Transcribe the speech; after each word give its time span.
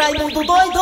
Raimundo 0.00 0.42
doido! 0.44 0.80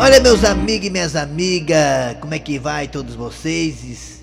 Olha, 0.00 0.18
meus 0.20 0.44
amigos 0.44 0.88
e 0.88 0.90
minhas 0.90 1.14
amigas, 1.14 2.16
como 2.20 2.34
é 2.34 2.38
que 2.40 2.58
vai 2.58 2.88
todos 2.88 3.14
vocês? 3.14 4.20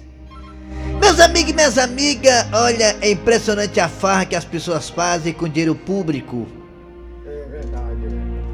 Meus 0.99 1.17
amigos 1.21 1.51
e 1.51 1.55
minhas 1.55 1.77
amigas, 1.77 2.45
olha, 2.51 2.97
é 3.01 3.09
impressionante 3.11 3.79
a 3.79 3.87
farra 3.87 4.25
que 4.25 4.35
as 4.35 4.43
pessoas 4.43 4.89
fazem 4.89 5.31
com 5.31 5.47
dinheiro 5.47 5.73
público. 5.75 6.45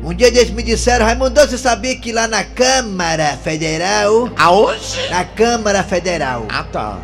Um 0.03 0.13
dia 0.13 0.27
eles 0.27 0.51
me 0.51 0.61
disseram, 0.61 1.03
Raimundo, 1.07 1.41
você 1.41 1.57
sabia 1.57 1.95
que 1.97 2.11
lá 2.11 2.27
na 2.27 2.43
Câmara 2.43 3.35
Federal, 3.37 4.29
Aonde? 4.37 5.09
na 5.09 5.25
Câmara 5.25 5.83
Federal, 5.83 6.45
Ah, 6.49 6.63
tá. 6.65 6.99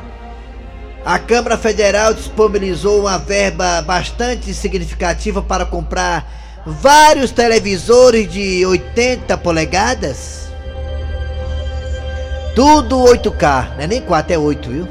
A 1.05 1.17
Câmara 1.17 1.57
Federal 1.57 2.13
disponibilizou 2.13 3.01
uma 3.01 3.17
verba 3.17 3.81
bastante 3.81 4.53
significativa 4.53 5.41
para 5.41 5.65
comprar 5.65 6.29
vários 6.65 7.31
televisores 7.31 8.31
de 8.31 8.65
80 8.65 9.37
polegadas? 9.39 10.49
Tudo 12.55 12.97
8K, 13.05 13.75
não 13.75 13.83
é 13.83 13.87
nem 13.87 14.01
4, 14.01 14.33
é 14.33 14.37
8, 14.37 14.69
viu? 14.69 14.87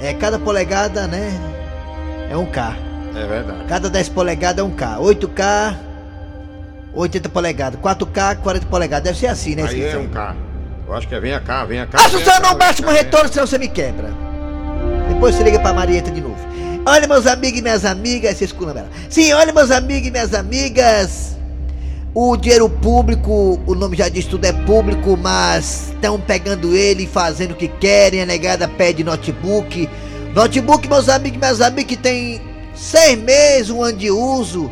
É 0.00 0.14
cada 0.14 0.38
polegada, 0.38 1.06
né? 1.06 1.32
É 2.30 2.36
um 2.36 2.46
K. 2.46 2.76
É 3.14 3.26
verdade. 3.26 3.64
Cada 3.66 3.90
10 3.90 4.08
polegadas 4.10 4.64
é 4.64 4.66
um 4.66 4.70
K. 4.70 4.98
8K, 4.98 5.76
80 6.94 7.28
polegadas. 7.28 7.80
4K, 7.80 8.36
40 8.36 8.66
polegadas. 8.66 9.04
Deve 9.04 9.18
ser 9.18 9.26
assim, 9.26 9.54
né? 9.54 9.62
Aí 9.62 9.68
é 9.68 9.88
um 9.88 10.02
sistema? 10.02 10.08
cá. 10.08 10.36
Eu 10.86 10.94
acho 10.94 11.08
que 11.08 11.14
é 11.14 11.20
venha 11.20 11.40
cá, 11.40 11.64
venha 11.64 11.86
cá. 11.86 11.98
Ah, 12.04 12.08
Susana, 12.08 12.40
cá, 12.40 12.40
não 12.40 12.58
baixa 12.58 12.86
o 12.86 12.90
retorno, 12.90 13.28
senão 13.28 13.46
você 13.46 13.58
me 13.58 13.68
quebra. 13.68 14.09
Depois 15.20 15.34
você 15.34 15.42
liga 15.42 15.60
pra 15.60 15.74
Marieta 15.74 16.10
de 16.10 16.18
novo. 16.18 16.38
Olha, 16.86 17.06
meus 17.06 17.26
amigos 17.26 17.58
e 17.58 17.62
minhas 17.62 17.84
amigas, 17.84 18.38
vocês 18.38 18.50
escutam, 18.50 18.86
Sim, 19.10 19.34
olha, 19.34 19.52
meus 19.52 19.70
amigos 19.70 20.08
e 20.08 20.10
minhas 20.10 20.32
amigas. 20.32 21.36
O 22.14 22.38
dinheiro 22.38 22.70
público, 22.70 23.60
o 23.66 23.74
nome 23.74 23.98
já 23.98 24.08
diz 24.08 24.24
tudo 24.24 24.46
é 24.46 24.52
público, 24.64 25.18
mas 25.18 25.90
estão 25.90 26.18
pegando 26.18 26.74
ele 26.74 27.02
e 27.02 27.06
fazendo 27.06 27.50
o 27.50 27.54
que 27.54 27.68
querem. 27.68 28.22
A 28.22 28.24
negada 28.24 28.66
pede 28.66 29.04
notebook. 29.04 29.90
Notebook, 30.34 30.88
meus 30.88 31.10
amigos 31.10 31.36
e 31.36 31.38
minhas 31.38 31.60
amigas, 31.60 31.90
que 31.90 31.98
tem 31.98 32.40
seis 32.74 33.18
meses, 33.18 33.68
um 33.68 33.82
ano 33.82 33.98
de 33.98 34.10
uso. 34.10 34.70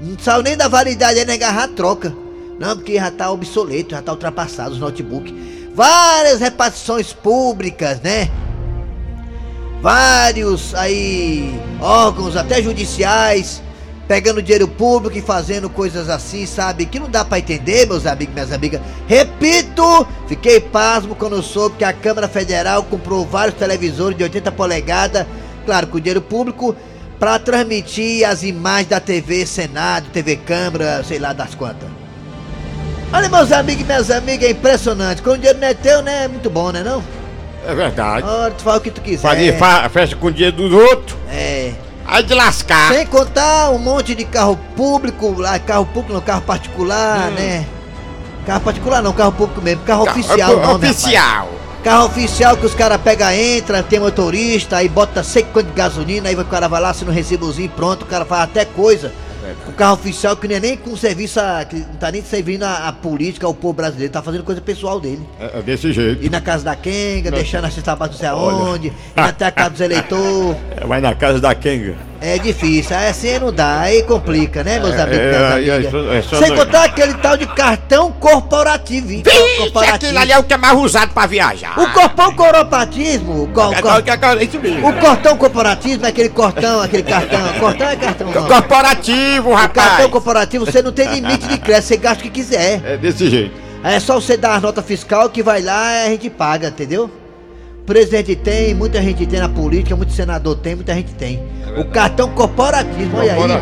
Não 0.00 0.18
saiu 0.18 0.42
nem 0.42 0.56
da 0.56 0.68
validade, 0.68 1.18
aí 1.18 1.26
negar 1.26 1.54
já 1.54 1.68
troca. 1.68 2.16
Não, 2.58 2.74
porque 2.76 2.94
já 2.94 3.10
tá 3.10 3.30
obsoleto, 3.30 3.90
já 3.90 4.00
tá 4.00 4.12
ultrapassado 4.12 4.70
os 4.70 4.80
notebooks. 4.80 5.34
Várias 5.74 6.40
repartições 6.40 7.12
públicas, 7.12 8.00
né? 8.00 8.30
Vários 9.82 10.76
aí 10.76 11.60
órgãos, 11.80 12.36
até 12.36 12.62
judiciais, 12.62 13.60
pegando 14.06 14.40
dinheiro 14.40 14.68
público 14.68 15.18
e 15.18 15.20
fazendo 15.20 15.68
coisas 15.68 16.08
assim, 16.08 16.46
sabe? 16.46 16.86
Que 16.86 17.00
não 17.00 17.10
dá 17.10 17.24
pra 17.24 17.40
entender, 17.40 17.88
meus 17.88 18.06
amigos 18.06 18.32
minhas 18.32 18.52
amigas. 18.52 18.80
Repito, 19.08 20.06
fiquei 20.28 20.60
pasmo 20.60 21.16
quando 21.16 21.42
soube 21.42 21.78
que 21.78 21.84
a 21.84 21.92
Câmara 21.92 22.28
Federal 22.28 22.84
comprou 22.84 23.26
vários 23.26 23.58
televisores 23.58 24.16
de 24.16 24.22
80 24.22 24.52
polegadas, 24.52 25.26
claro, 25.66 25.88
com 25.88 25.98
dinheiro 25.98 26.22
público, 26.22 26.76
pra 27.18 27.40
transmitir 27.40 28.24
as 28.24 28.44
imagens 28.44 28.88
da 28.88 29.00
TV 29.00 29.44
Senado, 29.44 30.06
TV 30.12 30.36
Câmara, 30.36 31.02
sei 31.02 31.18
lá 31.18 31.32
das 31.32 31.56
quantas. 31.56 31.88
Olha, 33.12 33.28
meus 33.28 33.50
amigos 33.50 33.82
e 33.82 33.84
minhas 33.84 34.10
amigas, 34.12 34.48
é 34.48 34.52
impressionante. 34.52 35.22
Quando 35.22 35.36
o 35.36 35.38
dinheiro 35.38 35.58
não 35.58 35.66
é 35.66 35.74
teu, 35.74 36.02
né? 36.02 36.24
É 36.24 36.28
muito 36.28 36.48
bom, 36.48 36.70
né 36.70 36.84
não? 36.84 37.00
É 37.00 37.21
verdade. 37.74 38.26
Ora, 38.26 38.50
tu 38.50 38.62
fala 38.62 38.78
o 38.78 38.80
que 38.80 38.90
tu 38.90 39.00
quiser. 39.00 39.18
Fazer 39.28 39.56
fa 39.58 39.88
festa 39.88 40.16
com 40.16 40.26
o 40.26 40.32
dinheiro 40.32 40.56
dos 40.56 40.72
outros. 40.72 41.16
É. 41.30 41.72
Aí 42.04 42.22
de 42.24 42.34
lascar. 42.34 42.92
Sem 42.92 43.06
contar 43.06 43.70
um 43.70 43.78
monte 43.78 44.14
de 44.14 44.24
carro 44.24 44.58
público, 44.76 45.34
lá, 45.40 45.58
carro 45.58 45.86
público 45.86 46.12
não, 46.12 46.20
carro 46.20 46.42
particular, 46.42 47.28
Hum. 47.30 47.34
né? 47.34 47.64
Carro 48.44 48.60
particular 48.60 49.00
não, 49.02 49.12
carro 49.12 49.32
público 49.32 49.62
mesmo, 49.62 49.82
carro 49.84 50.04
Ca- 50.04 50.10
oficial 50.10 50.56
não, 50.56 50.78
né, 50.78 50.88
Oficial. 50.90 51.48
Carro 51.84 52.06
oficial 52.06 52.56
que 52.56 52.66
os 52.66 52.74
caras 52.74 53.00
pegam, 53.00 53.30
entra, 53.30 53.82
tem 53.82 53.98
motorista, 54.00 54.76
aí 54.76 54.88
bota 54.88 55.22
sei 55.22 55.42
quanto 55.44 55.66
de 55.66 55.72
gasolina, 55.72 56.28
aí 56.28 56.34
o 56.34 56.44
cara 56.44 56.68
vai 56.68 56.80
lá, 56.80 56.90
assina 56.90 57.10
um 57.10 57.14
recibozinho, 57.14 57.68
pronto, 57.70 58.02
o 58.02 58.06
cara 58.06 58.24
faz 58.24 58.42
até 58.44 58.64
coisa. 58.64 59.12
O 59.68 59.72
carro 59.72 59.94
oficial 59.94 60.36
que 60.36 60.46
não 60.46 60.56
é 60.56 60.60
nem 60.60 60.76
com 60.76 60.96
serviço, 60.96 61.40
a, 61.40 61.64
que 61.64 61.76
não 61.76 61.96
tá 61.96 62.10
nem 62.10 62.22
servindo 62.22 62.62
a, 62.62 62.88
a 62.88 62.92
política, 62.92 63.46
ao 63.46 63.54
povo 63.54 63.74
brasileiro, 63.74 64.12
tá 64.12 64.22
fazendo 64.22 64.44
coisa 64.44 64.60
pessoal 64.60 65.00
dele. 65.00 65.26
É, 65.40 65.58
é 65.58 65.62
desse 65.62 65.92
jeito. 65.92 66.24
Ir 66.24 66.30
na 66.30 66.40
casa 66.40 66.64
da 66.64 66.76
Kenga, 66.76 67.30
Não. 67.30 67.38
deixando 67.38 67.64
a 67.64 67.70
cesta 67.70 67.96
básica 67.96 68.12
não 68.12 68.18
sei 68.18 68.28
aonde, 68.28 68.86
ir 68.88 68.92
até 69.16 69.46
a 69.46 69.50
casa 69.50 69.70
dos 69.70 69.80
eleitores. 69.80 70.56
É, 70.76 70.86
Vai 70.86 71.00
na 71.00 71.14
casa 71.14 71.40
da 71.40 71.54
Kenga. 71.54 72.11
É 72.24 72.38
difícil, 72.38 72.96
aí 72.96 73.08
assim 73.08 73.36
não 73.40 73.52
dá, 73.52 73.80
aí 73.80 74.04
complica, 74.04 74.62
né, 74.62 74.78
meus 74.78 74.94
É, 74.94 75.02
amigos? 75.02 75.24
é, 75.26 75.52
aí 75.54 75.68
é 75.70 75.74
amigas? 75.74 75.90
só- 75.90 76.12
é 76.12 76.22
só 76.22 76.36
Sem 76.38 76.54
contar 76.54 76.84
aquele 76.84 77.14
tal 77.14 77.36
de 77.36 77.46
cartão 77.46 78.12
corporativo, 78.12 79.10
hein? 79.10 79.24
Vixe, 79.24 79.88
aquele 79.88 80.16
ali 80.16 80.30
é 80.30 80.38
o 80.38 80.44
que 80.44 80.54
é 80.54 80.56
mais 80.56 80.78
usado 80.78 81.12
pra 81.12 81.26
viajar. 81.26 81.76
O 81.78 81.90
corpão 81.92 82.32
corporatismo, 82.34 83.42
o, 83.42 83.48
cor- 83.48 83.74
É, 83.74 83.82
cor- 83.82 84.02
é, 84.06 84.10
é, 84.38 84.40
é 84.40 84.44
isso 84.44 84.60
mesmo. 84.60 84.88
o 84.88 84.92
cortão 84.94 85.36
corporativo 85.36 86.06
é 86.06 86.08
aquele 86.10 86.28
cortão, 86.28 86.80
aquele 86.80 87.02
cartão. 87.02 87.40
Cortão 87.58 87.88
é 87.88 87.96
cartão, 87.96 88.30
não. 88.30 88.46
Corporativo, 88.46 89.50
O 89.50 89.54
rapaz. 89.54 89.88
cartão 89.88 90.08
corporativo 90.10 90.64
você 90.66 90.80
não 90.80 90.92
tem 90.92 91.08
limite 91.08 91.48
de 91.48 91.58
crédito, 91.58 91.86
você 91.88 91.96
gasta 91.96 92.20
o 92.20 92.22
que 92.22 92.30
quiser. 92.30 92.80
É 92.84 92.96
desse 92.96 93.28
jeito. 93.28 93.54
É 93.82 93.98
só 93.98 94.14
você 94.14 94.36
dar 94.36 94.54
a 94.54 94.60
nota 94.60 94.80
fiscal 94.80 95.28
que 95.28 95.42
vai 95.42 95.60
lá 95.60 95.92
e 96.04 96.06
a 96.06 96.08
gente 96.10 96.30
paga, 96.30 96.68
entendeu? 96.68 97.10
Presidente 97.86 98.36
tem, 98.36 98.74
muita 98.74 99.02
gente 99.02 99.26
tem 99.26 99.40
na 99.40 99.48
política, 99.48 99.96
muito 99.96 100.12
senador 100.12 100.56
tem, 100.56 100.76
muita 100.76 100.94
gente 100.94 101.12
tem. 101.14 101.42
o 101.76 101.84
cartão 101.86 102.28
corporativo, 102.30 103.16
olha 103.16 103.32
aí, 103.32 103.40
mano. 103.40 103.60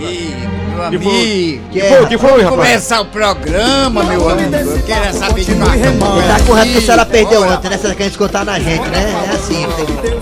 Ih, 0.00 0.56
meu 0.76 0.84
amigo. 0.84 1.04
Que 1.04 1.60
Que 1.72 1.80
é, 1.80 1.88
foi, 1.88 2.06
que 2.06 2.18
foi, 2.18 2.42
rapaz? 2.42 2.50
Começar 2.50 3.00
o 3.00 3.06
programa, 3.06 4.04
meu 4.04 4.28
amigo. 4.28 4.54
Eu 4.54 4.82
quero 4.82 5.04
é 5.06 5.12
saber 5.12 5.44
de 5.44 5.54
cartão. 5.54 6.22
Tá 6.28 6.40
com 6.46 6.52
raiva 6.52 6.72
que 6.72 6.78
a 6.78 6.80
senhora 6.82 7.06
perdeu 7.06 7.42
ontem, 7.48 7.70
né? 7.70 7.78
Você 7.78 7.94
quer 7.94 8.08
descontar 8.08 8.44
na 8.44 8.58
gente, 8.58 8.86
né? 8.90 9.26
É 9.26 9.34
assim, 9.34 9.62
entendeu? 9.62 10.20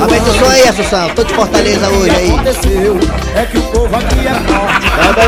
Aumenta 0.00 0.30
o 0.30 0.34
som 0.34 0.50
aí, 0.50 0.68
Assunção. 0.68 1.08
Tô 1.10 1.24
de 1.24 1.34
Fortaleza 1.34 1.88
hoje 1.88 2.10
aí. 2.14 2.30
aconteceu 2.30 2.98
é 3.34 3.44
que 3.46 3.58
o 3.58 3.62
povo 3.62 3.96
aqui 3.96 4.26
é 4.26 4.34
forte. 4.34 4.86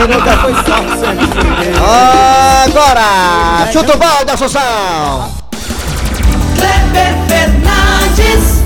Nunca 0.09 0.37
Foi 0.39 0.55
foi 0.55 1.09
Agora! 2.65 3.73
Chuta 3.73 3.95
o 3.95 3.99
balde, 3.99 4.31
Assunção! 4.33 5.38
Kleber 6.59 7.15
Fernandes! 7.29 8.59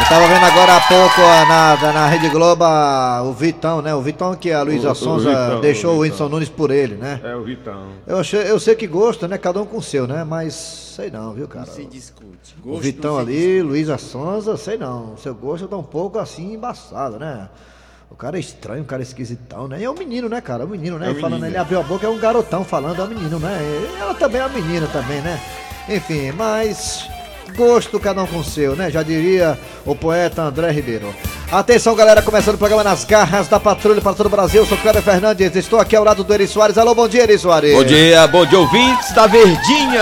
Eu 0.00 0.08
tava 0.08 0.26
vendo 0.26 0.44
agora 0.44 0.76
há 0.76 0.80
pouco 0.80 1.20
na, 1.20 1.76
na 1.92 2.06
Rede 2.08 2.28
Globo 2.30 2.64
o 3.24 3.32
Vitão, 3.32 3.80
né? 3.80 3.94
O 3.94 4.00
Vitão 4.02 4.34
que 4.34 4.50
a 4.50 4.62
Luísa 4.62 4.88
O- 4.88 4.92
o 4.92 4.94
Sonza 4.94 5.30
Vitão, 5.30 5.60
deixou 5.60 5.90
o 5.94 5.98
o 5.98 6.02
Vitão. 6.02 6.26
Whindersson 6.26 6.28
Nunes 6.28 6.48
por 6.48 6.70
ele, 6.72 6.96
né? 6.96 7.20
É 7.22 7.36
o 7.36 7.44
Vitão. 7.44 7.86
Eu, 8.06 8.18
achei, 8.18 8.40
eu 8.50 8.58
sei 8.58 8.74
que 8.74 8.86
gosta, 8.88 9.28
né? 9.28 9.38
Cada 9.38 9.60
um 9.62 9.66
com 9.66 9.76
o 9.78 9.82
seu, 9.82 10.06
né? 10.08 10.24
Mas 10.24 10.54
sei 10.96 11.10
não, 11.10 11.32
viu, 11.32 11.46
cara? 11.46 11.66
Se 11.66 11.84
discute. 11.84 12.56
O 12.64 12.70
Gosto 12.70 12.82
Vitão 12.82 13.16
não 13.18 13.24
se 13.24 13.30
ali, 13.30 13.62
Luísa 13.62 13.98
Sonza, 13.98 14.56
sei 14.56 14.76
não. 14.76 15.16
Seu 15.16 15.34
gosto 15.34 15.68
tá 15.68 15.76
um 15.76 15.82
pouco 15.84 16.18
assim 16.18 16.54
embaçado, 16.54 17.18
né? 17.18 17.48
O 18.10 18.16
cara 18.16 18.36
é 18.36 18.40
estranho, 18.40 18.82
o 18.82 18.84
cara 18.84 19.00
é 19.02 19.04
esquisitão, 19.04 19.68
né? 19.68 19.80
E 19.80 19.84
é 19.84 19.90
um 19.90 19.94
menino, 19.94 20.28
né, 20.28 20.40
cara? 20.40 20.64
É 20.64 20.66
um 20.66 20.70
menino, 20.70 20.98
né? 20.98 21.08
É 21.08 21.10
um 21.10 21.14
falando, 21.14 21.42
menino. 21.42 21.46
ele 21.46 21.56
abriu 21.56 21.78
a 21.78 21.82
boca, 21.82 22.06
é 22.06 22.10
um 22.10 22.18
garotão 22.18 22.64
falando, 22.64 23.00
é 23.00 23.04
um 23.04 23.08
menino, 23.08 23.38
né? 23.38 23.58
E 23.62 24.00
ela 24.00 24.14
também 24.14 24.40
é 24.40 24.46
uma 24.46 24.54
menina 24.54 24.86
também, 24.88 25.20
né? 25.20 25.40
Enfim, 25.88 26.32
mas 26.32 27.08
gosto 27.56 28.00
cada 28.00 28.22
um 28.22 28.26
com 28.26 28.42
seu, 28.42 28.74
né? 28.74 28.90
Já 28.90 29.02
diria 29.02 29.56
o 29.86 29.94
poeta 29.94 30.42
André 30.42 30.70
Ribeiro. 30.72 31.14
Atenção, 31.52 31.96
galera, 31.96 32.22
começando 32.22 32.54
o 32.54 32.58
programa 32.58 32.84
nas 32.84 33.02
garras 33.02 33.48
da 33.48 33.58
patrulha 33.58 34.00
para 34.00 34.14
todo 34.14 34.26
o 34.26 34.30
Brasil. 34.30 34.60
Eu 34.62 34.66
sou 34.66 34.78
Cléber 34.78 35.02
Fernandes, 35.02 35.56
estou 35.56 35.80
aqui 35.80 35.96
ao 35.96 36.04
lado 36.04 36.22
do 36.22 36.32
Eri 36.32 36.46
Soares. 36.46 36.78
Alô, 36.78 36.94
bom 36.94 37.08
dia, 37.08 37.24
Eri 37.24 37.36
Soares. 37.36 37.74
Bom 37.74 37.82
dia, 37.82 38.24
bom 38.28 38.46
dia 38.46 38.56
ouvintes 38.60 39.12
da 39.12 39.26
Verdinha, 39.26 40.00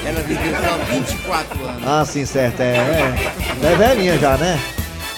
Ela 0.05 0.21
viveu 0.21 0.53
só 0.55 0.77
24 0.93 1.65
anos. 1.65 1.83
Ah, 1.87 2.05
sim, 2.05 2.27
certo, 2.27 2.61
é, 2.61 2.77
é. 2.77 3.67
É 3.67 3.77
velhinha 3.77 4.19
já, 4.19 4.37
né? 4.37 4.61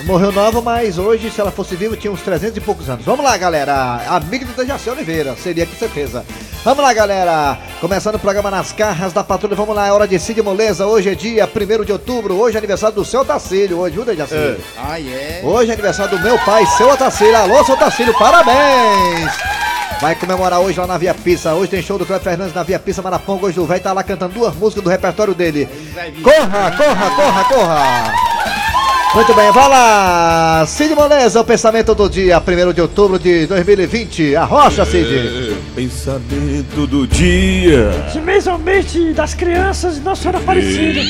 Morreu 0.04 0.30
nova, 0.30 0.60
mas 0.60 0.98
hoje, 0.98 1.30
se 1.30 1.40
ela 1.40 1.50
fosse 1.50 1.74
viva, 1.74 1.96
tinha 1.96 2.12
uns 2.12 2.20
300 2.20 2.56
e 2.56 2.60
poucos 2.60 2.88
anos. 2.88 3.04
Vamos 3.04 3.24
lá, 3.24 3.36
galera. 3.36 4.02
Amiga 4.08 4.44
do 4.44 4.52
Dejaci 4.52 4.88
Oliveira, 4.90 5.34
seria 5.36 5.66
com 5.66 5.74
certeza. 5.74 6.24
Vamos 6.62 6.84
lá, 6.84 6.92
galera. 6.92 7.58
Começando 7.80 8.16
o 8.16 8.18
programa 8.18 8.50
nas 8.50 8.72
carras 8.72 9.12
da 9.12 9.24
patrulha. 9.24 9.56
Vamos 9.56 9.74
lá, 9.74 9.88
é 9.88 9.92
hora 9.92 10.06
de 10.06 10.18
Cid 10.18 10.42
Moleza. 10.42 10.86
Hoje 10.86 11.10
é 11.10 11.14
dia 11.14 11.48
1 11.48 11.84
de 11.84 11.92
outubro. 11.92 12.36
Hoje 12.38 12.56
é 12.56 12.58
aniversário 12.58 12.94
do 12.94 13.04
seu 13.04 13.24
Tacílio. 13.24 13.78
Hoje, 13.78 13.96
viu, 13.96 14.04
Dejaci? 14.04 14.34
É. 14.34 14.56
Ah, 14.76 15.00
é? 15.00 15.40
Hoje 15.42 15.70
é 15.70 15.74
aniversário 15.74 16.16
do 16.16 16.22
meu 16.22 16.38
pai, 16.40 16.64
seu 16.76 16.88
Otacílio. 16.90 17.36
Alô, 17.36 17.64
seu 17.64 17.74
Otacílio, 17.74 18.16
parabéns! 18.18 19.65
Vai 20.00 20.14
comemorar 20.14 20.60
hoje 20.60 20.78
lá 20.78 20.86
na 20.86 20.98
Via 20.98 21.14
Pista. 21.14 21.54
Hoje 21.54 21.70
tem 21.70 21.82
show 21.82 21.98
do 21.98 22.04
Cléber 22.04 22.22
Fernandes 22.24 22.54
na 22.54 22.62
Via 22.62 22.78
Pista 22.78 23.00
Maraponga. 23.00 23.46
Hoje 23.46 23.58
o 23.58 23.64
velho 23.66 23.80
tá 23.80 23.92
lá 23.92 24.02
cantando 24.02 24.34
duas 24.34 24.54
músicas 24.54 24.84
do 24.84 24.90
repertório 24.90 25.34
dele. 25.34 25.66
Corra, 26.22 26.70
corra, 26.76 27.10
corra, 27.16 27.44
corra! 27.44 28.14
Muito 29.14 29.32
bem, 29.34 29.50
vai 29.50 29.68
lá! 29.68 30.64
Cid 30.66 30.94
Moleza, 30.94 31.40
o 31.40 31.44
pensamento 31.44 31.94
do 31.94 32.10
dia 32.10 32.38
1 32.38 32.72
de 32.74 32.82
outubro 32.82 33.18
de 33.18 33.46
2020. 33.46 34.36
Arrocha, 34.36 34.84
Cid! 34.84 35.06
É, 35.16 35.54
pensamento 35.74 36.86
do 36.86 37.06
dia. 37.06 37.90
É 38.14 38.82
de- 38.82 39.14
das 39.14 39.32
crianças 39.32 39.96
e 39.96 40.00
Nossa 40.00 40.20
Senhora 40.22 40.38
Aparecida. 40.38 41.00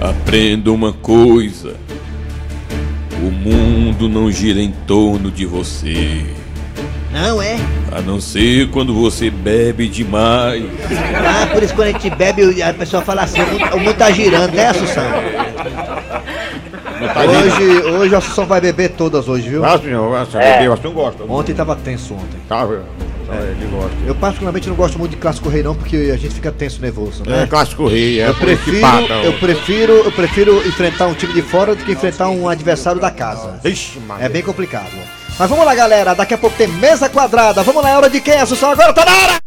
Aprenda 0.00 0.70
uma 0.70 0.92
coisa. 0.92 1.74
O 3.20 3.30
mundo 3.30 4.08
não 4.08 4.30
gira 4.30 4.60
em 4.60 4.70
torno 4.86 5.30
de 5.30 5.44
você. 5.46 6.24
Não 7.12 7.42
é? 7.42 7.56
A 7.92 8.00
não 8.00 8.20
ser 8.20 8.70
quando 8.70 8.94
você 8.94 9.30
bebe 9.30 9.86
demais. 9.86 10.64
Ah, 11.14 11.46
por 11.52 11.62
isso 11.62 11.74
quando 11.74 11.88
a 11.88 11.92
gente 11.92 12.08
bebe, 12.10 12.62
a 12.62 12.72
pessoa 12.72 13.02
fala 13.02 13.22
assim: 13.22 13.40
o 13.42 13.78
mundo, 13.78 13.94
tá 13.94 14.10
girando, 14.10 14.54
né, 14.54 14.68
Assunção? 14.68 15.04
Hoje, 17.28 17.82
hoje 17.82 18.14
a 18.14 18.18
Assunção 18.18 18.46
vai 18.46 18.60
beber 18.60 18.90
todas 18.90 19.28
hoje, 19.28 19.48
viu? 19.50 19.64
Ah, 19.64 19.78
senhor, 19.78 20.26
bebê, 20.32 20.66
eu 20.66 20.72
acho 20.72 20.82
que 20.82 20.88
não 20.88 20.94
gosta. 20.94 21.24
Ontem 21.24 21.54
tava 21.54 21.76
tenso 21.76 22.14
ontem. 22.14 22.38
Tá, 22.48 22.64
velho. 22.64 22.82
Ele 23.30 23.70
gosta. 23.70 23.96
Eu 24.06 24.14
particularmente 24.14 24.68
não 24.68 24.76
gosto 24.76 24.98
muito 24.98 25.12
de 25.12 25.16
clássico 25.16 25.48
rei 25.48 25.62
não, 25.62 25.74
porque 25.74 26.10
a 26.12 26.16
gente 26.16 26.34
fica 26.34 26.52
tenso, 26.52 26.80
nervoso, 26.82 27.22
né? 27.26 27.44
É 27.44 27.46
clássico 27.46 27.86
rei, 27.86 28.20
é 28.20 28.28
eu 28.28 28.34
prefiro, 28.34 28.80
pata, 28.80 29.12
eu 29.24 29.32
prefiro, 29.34 29.92
eu 29.92 30.12
prefiro 30.12 30.68
enfrentar 30.68 31.06
um 31.06 31.14
time 31.14 31.32
de 31.32 31.42
fora 31.42 31.74
do 31.74 31.82
que 31.82 31.92
enfrentar 31.92 32.28
um 32.28 32.48
adversário 32.48 33.00
da 33.00 33.10
casa. 33.10 33.58
Ixi. 33.64 33.98
É 34.18 34.28
bem 34.28 34.42
complicado. 34.42 34.90
Mas 35.42 35.50
vamos 35.50 35.66
lá, 35.66 35.74
galera. 35.74 36.14
Daqui 36.14 36.34
a 36.34 36.38
pouco 36.38 36.56
tem 36.56 36.68
mesa 36.68 37.08
quadrada. 37.08 37.64
Vamos 37.64 37.82
lá, 37.82 37.90
é 37.90 37.96
hora 37.96 38.08
de 38.08 38.20
quem, 38.20 38.38
Assunção? 38.38 38.70
Agora 38.70 38.92
tá 38.92 39.04
na 39.04 39.10
hora! 39.10 39.38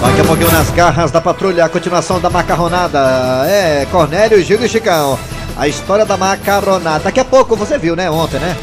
Daqui 0.00 0.20
a 0.20 0.24
pouquinho 0.24 0.50
nas 0.50 0.70
garras 0.70 1.12
da 1.12 1.20
patrulha, 1.20 1.64
a 1.64 1.68
continuação 1.68 2.20
da 2.20 2.28
macarronada. 2.28 2.98
É, 3.46 3.86
Cornélio, 3.92 4.42
Gil 4.42 4.60
e 4.64 4.68
Chicão. 4.68 5.16
A 5.56 5.68
história 5.68 6.04
da 6.04 6.16
macarronada. 6.16 7.04
Daqui 7.04 7.20
a 7.20 7.24
pouco, 7.24 7.54
você 7.54 7.78
viu, 7.78 7.94
né, 7.94 8.10
ontem, 8.10 8.40
né? 8.40 8.56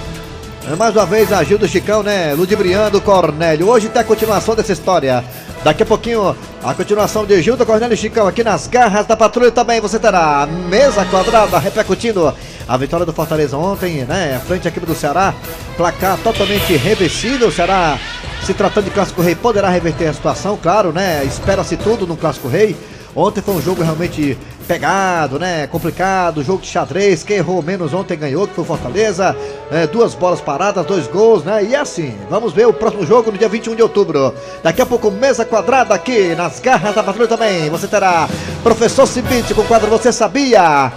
Mais 0.78 0.94
uma 0.94 1.06
vez 1.06 1.32
a 1.32 1.42
Gildo 1.42 1.70
Chicão, 1.70 2.04
né? 2.04 2.34
Ludibriando 2.34 3.00
Cornélio. 3.00 3.70
Hoje 3.70 3.88
tem 3.88 4.02
a 4.02 4.06
continuação 4.06 4.56
dessa 4.56 4.74
história. 4.74 5.24
Daqui 5.64 5.84
a 5.84 5.86
pouquinho, 5.86 6.36
a 6.64 6.74
continuação 6.74 7.26
de 7.26 7.42
Gildo 7.42 7.66
Cornélio 7.66 7.98
Chicão 7.98 8.26
aqui 8.26 8.46
nas 8.46 8.66
garras 8.66 9.06
da 9.06 9.18
patrulha 9.18 9.52
também. 9.52 9.82
Você 9.82 10.00
terá 10.00 10.44
a 10.44 10.48
mesa 10.48 11.04
quadrada 11.06 11.60
repercutindo 11.60 12.34
a 12.66 12.78
vitória 12.78 13.06
do 13.06 13.12
Fortaleza 13.12 13.58
ontem, 13.58 14.06
né? 14.06 14.42
Frente 14.48 14.68
à 14.68 14.72
equipe 14.72 14.86
do 14.86 14.96
Ceará. 14.96 15.34
Placar 15.76 16.18
totalmente 16.20 16.78
reversível. 16.78 17.50
O 17.50 17.52
Ceará, 17.52 18.00
se 18.46 18.54
tratando 18.54 18.86
de 18.86 18.92
Clássico 18.92 19.22
Rei, 19.22 19.36
poderá 19.36 19.68
reverter 19.70 20.08
a 20.08 20.14
situação, 20.14 20.58
claro, 20.62 20.94
né? 20.94 21.26
Espera-se 21.26 21.76
tudo 21.76 22.08
no 22.08 22.16
Clássico 22.16 22.48
Rei. 22.48 22.78
Ontem 23.14 23.42
foi 23.42 23.56
um 23.56 23.62
jogo 23.62 23.84
realmente 23.84 24.38
pegado, 24.70 25.40
né? 25.40 25.66
Complicado, 25.66 26.44
jogo 26.44 26.62
de 26.62 26.68
xadrez. 26.68 27.24
Quem 27.24 27.38
errou 27.38 27.64
menos 27.64 27.92
ontem 27.92 28.16
ganhou, 28.16 28.48
que 28.48 28.54
foi 28.54 28.64
o 28.64 28.68
Fortaleza. 28.68 29.36
É, 29.72 29.88
duas 29.88 30.14
bolas 30.14 30.40
paradas, 30.40 30.86
dois 30.86 31.08
gols, 31.08 31.44
né? 31.44 31.64
E 31.64 31.76
assim, 31.76 32.16
vamos 32.30 32.54
ver 32.54 32.68
o 32.68 32.74
próximo 32.74 33.04
jogo 33.04 33.32
no 33.32 33.38
dia 33.38 33.50
21 33.50 33.74
de 33.74 33.82
outubro. 33.82 34.32
Daqui 34.62 34.80
a 34.80 34.86
pouco, 34.86 35.10
mesa 35.10 35.44
quadrada 35.44 35.96
aqui 35.96 36.36
nas 36.36 36.60
garras 36.60 36.94
da 36.94 37.02
patrulha 37.02 37.28
também. 37.28 37.68
Você 37.72 37.88
terá 37.88 38.30
Professor 38.62 39.08
Cibite 39.08 39.56
com 39.56 39.62
o 39.62 39.66
quadro 39.66 39.90
Você 39.90 40.12
Sabia? 40.12 40.92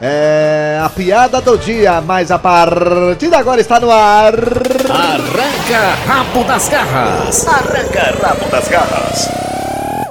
É 0.00 0.80
a 0.84 0.88
piada 0.88 1.40
do 1.40 1.58
dia, 1.58 2.00
mas 2.02 2.30
a 2.30 2.38
partir 2.38 3.28
de 3.28 3.34
agora 3.34 3.60
está 3.60 3.80
no 3.80 3.90
ar. 3.90 4.34
Arranca 4.34 5.96
rabo 6.06 6.44
das 6.44 6.68
garras. 6.68 7.46
Arranca 7.48 8.14
rabo 8.22 8.48
das 8.50 8.68
garras. 8.68 9.55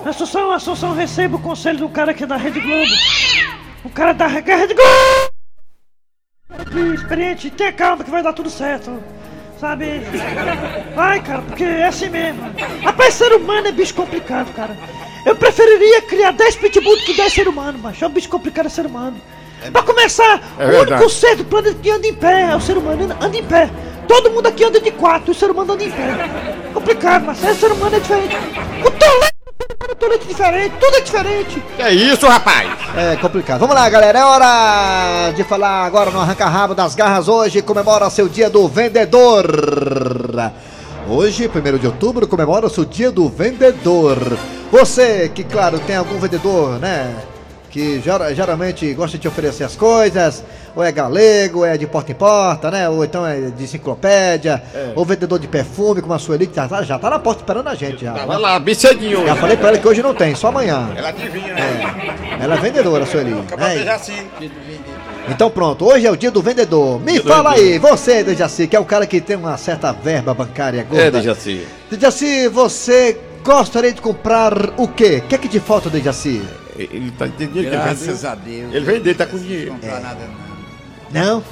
Assunção, 0.05 0.51
Assunção, 0.51 0.93
receba 0.93 1.35
o 1.35 1.41
conselho 1.41 1.79
do 1.79 1.89
cara 1.89 2.11
aqui 2.11 2.25
da 2.25 2.37
Rede 2.37 2.59
Globo. 2.59 2.91
O 3.83 3.89
cara 3.89 4.13
da 4.13 4.27
Re- 4.27 4.41
Rede 4.41 4.73
Globo! 4.75 5.31
Que 6.71 6.79
Experiente, 6.95 7.49
tenha 7.49 7.73
calma 7.73 8.03
que 8.03 8.11
vai 8.11 8.21
dar 8.21 8.33
tudo 8.33 8.49
certo. 8.49 9.01
Sabe? 9.59 10.01
Vai, 10.93 11.21
cara, 11.21 11.41
porque 11.41 11.63
é 11.63 11.87
assim 11.87 12.09
mesmo. 12.09 12.41
Rapaz, 12.83 13.13
ser 13.15 13.33
humano 13.33 13.67
é 13.67 13.71
bicho 13.71 13.95
complicado, 13.95 14.53
cara. 14.53 14.77
Eu 15.25 15.35
preferiria 15.35 16.01
criar 16.03 16.31
10 16.31 16.55
pitbull 16.57 16.97
do 16.97 17.03
que 17.03 17.15
10 17.15 17.33
ser 17.33 17.47
humano, 17.47 17.79
mas 17.81 17.99
é 18.01 18.05
um 18.05 18.11
bicho 18.11 18.29
complicado 18.29 18.67
é 18.67 18.69
ser 18.69 18.85
humano. 18.85 19.19
Pra 19.71 19.81
começar, 19.81 20.39
É 20.59 20.65
o 20.65 20.69
verdade. 20.69 20.93
único 20.93 21.09
ser 21.09 21.35
do 21.37 21.45
planeta 21.45 21.79
que 21.81 21.89
anda 21.89 22.05
em 22.05 22.13
pé 22.13 22.51
é 22.51 22.55
o 22.55 22.61
ser 22.61 22.77
humano, 22.77 23.05
anda- 23.19 23.37
em 23.37 23.43
pé. 23.43 23.69
Todo 24.07 24.29
mundo 24.29 24.45
aqui 24.45 24.63
anda 24.63 24.79
de 24.79 24.91
quatro, 24.91 25.31
o 25.31 25.33
ser 25.33 25.49
humano 25.49 25.73
anda 25.73 25.83
em 25.83 25.89
pé. 25.91 26.29
Complicado, 26.73 27.25
mas 27.25 27.41
o 27.41 27.55
ser 27.55 27.71
humano 27.71 27.95
é 27.95 27.99
diferente. 27.99 28.35
O 28.85 28.91
do 30.09 30.13
ser 30.13 30.13
humano 30.13 30.13
é 30.13 30.17
diferente, 30.17 30.75
tudo 30.79 30.95
é 30.95 31.01
diferente. 31.01 31.63
Que 31.75 31.81
é 31.81 31.93
isso, 31.93 32.27
rapaz? 32.27 32.69
É 32.95 33.15
complicado. 33.17 33.59
Vamos 33.59 33.75
lá, 33.75 33.89
galera. 33.89 34.19
É 34.19 34.23
hora 34.23 35.31
de 35.31 35.43
falar 35.43 35.85
agora 35.85 36.11
no 36.11 36.19
Arranca 36.19 36.45
Rabo 36.45 36.75
das 36.75 36.95
Garras. 36.95 37.27
Hoje 37.27 37.61
comemora 37.61 38.09
seu 38.09 38.27
dia 38.29 38.49
do 38.49 38.67
vendedor. 38.67 39.45
Hoje, 41.07 41.50
1 41.50 41.77
de 41.77 41.88
outubro, 41.88 42.27
comemora-se 42.27 42.79
o 42.79 42.85
dia 42.85 43.12
do 43.12 43.29
vendedor. 43.29 44.17
Você 44.71 45.29
que, 45.29 45.43
claro, 45.43 45.79
tem 45.79 45.95
algum 45.95 46.19
vendedor, 46.19 46.79
né? 46.79 47.13
Que 47.75 48.00
gera- 48.00 48.34
geralmente 48.34 48.94
gosta 48.94 49.17
de 49.17 49.27
oferecer 49.27 49.65
as 49.65 49.75
coisas, 49.75 50.41
ou 50.74 50.82
é 50.82 50.94
galego, 50.94 51.60
ou 51.60 51.65
é 51.65 51.77
de 51.77 51.86
porta 51.86 52.13
em 52.13 52.15
porta, 52.15 52.72
né? 52.72 52.88
Ou 52.88 53.03
então 53.03 53.27
é 53.27 53.51
de 53.51 53.65
enciclopédia, 53.65 54.63
ou 54.96 55.03
vendedor 55.03 55.38
de 55.38 55.46
perfume, 55.46 56.01
como 56.01 56.13
a 56.13 56.17
Sueli, 56.17 56.48
que 56.48 56.55
já 56.55 56.70
tá, 56.70 56.84
já 56.84 56.98
tá 56.98 57.10
na 57.10 57.20
porta 57.20 57.41
esperando 57.41 57.67
a 57.67 57.75
gente. 57.75 58.05
Já, 58.05 58.13
Vai 58.13 58.39
lá, 58.39 58.58
bem 58.60 58.74
cedinho. 58.74 59.27
já 59.27 59.36
falei 59.36 59.58
pra 59.58 59.67
ela 59.67 59.77
que 59.77 59.86
hoje 59.86 60.01
não 60.01 60.13
tem, 60.13 60.34
só 60.36 60.48
amanhã. 60.48 60.89
Ela 60.96 61.10
adivinha, 61.10 61.53
né? 61.53 62.38
Ela 62.39 62.55
é 62.55 62.58
vendedora, 62.60 63.05
Sueli. 63.05 63.34
Acabou 63.34 63.67
né? 63.67 63.91
assim. 63.91 64.25
Então 65.27 65.50
pronto, 65.50 65.84
hoje 65.84 66.08
é 66.08 66.12
o 66.12 66.15
dia 66.15 66.32
do 66.32 66.41
vendedor. 66.41 67.01
Me 67.01 67.20
fala 67.20 67.55
aí, 67.55 67.77
você, 67.77 68.24
Dejaci, 68.24 68.67
que 68.67 68.75
é 68.77 68.79
o 68.79 68.86
cara 68.86 69.05
que 69.05 69.20
tem 69.20 69.36
uma 69.36 69.58
certa 69.58 69.91
verba 69.91 70.34
bancária 70.34 70.82
gorda. 70.82 71.03
É, 71.08 71.12
Dejaci. 71.12 71.67
Dejaci, 71.91 72.48
você 72.48 73.17
gostaria 73.44 73.91
de 73.91 74.00
comprar 74.01 74.53
o 74.77 74.88
quê? 74.88 75.22
O 75.25 75.27
que 75.27 75.36
é 75.36 75.38
que 75.38 75.50
te 75.50 75.60
falta, 75.60 75.89
Dejaci? 75.89 76.41
Ele 76.77 77.12
tá 77.12 77.27
entendendo 77.27 77.70
Graças 77.72 78.25
a 78.25 78.36
Deus. 78.36 78.74
Ele 78.74 78.86
vender, 78.86 79.15
tá 79.15 79.25
com 79.25 79.38
Não 79.38 79.44
dinheiro. 79.44 79.72
comprar 79.72 80.00
nada 80.01 80.20
não. 81.12 81.22
Não? 81.34 81.44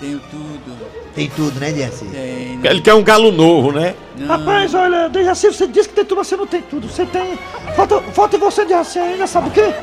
Tenho 0.00 0.18
tudo. 0.30 0.76
Tem 1.14 1.28
tudo, 1.28 1.60
né, 1.60 1.72
Dejaci? 1.72 2.06
Tenho. 2.06 2.66
Ele 2.66 2.80
quer 2.80 2.94
um 2.94 3.02
galo 3.02 3.30
novo, 3.32 3.72
né? 3.72 3.94
Não. 4.16 4.26
Rapaz, 4.26 4.74
olha, 4.74 5.08
Dejaci, 5.08 5.46
você 5.48 5.66
disse 5.66 5.88
que 5.88 5.94
tem 5.94 6.04
tudo, 6.04 6.24
você 6.24 6.36
não 6.36 6.46
tem 6.46 6.62
tudo. 6.62 6.88
Você 6.88 7.04
tem. 7.06 7.38
Falta, 7.74 8.00
falta 8.12 8.36
em 8.36 8.40
você, 8.40 8.64
Dejaci, 8.64 8.98
ainda 8.98 9.26
sabe 9.26 9.48
o 9.48 9.50
quê? 9.50 9.74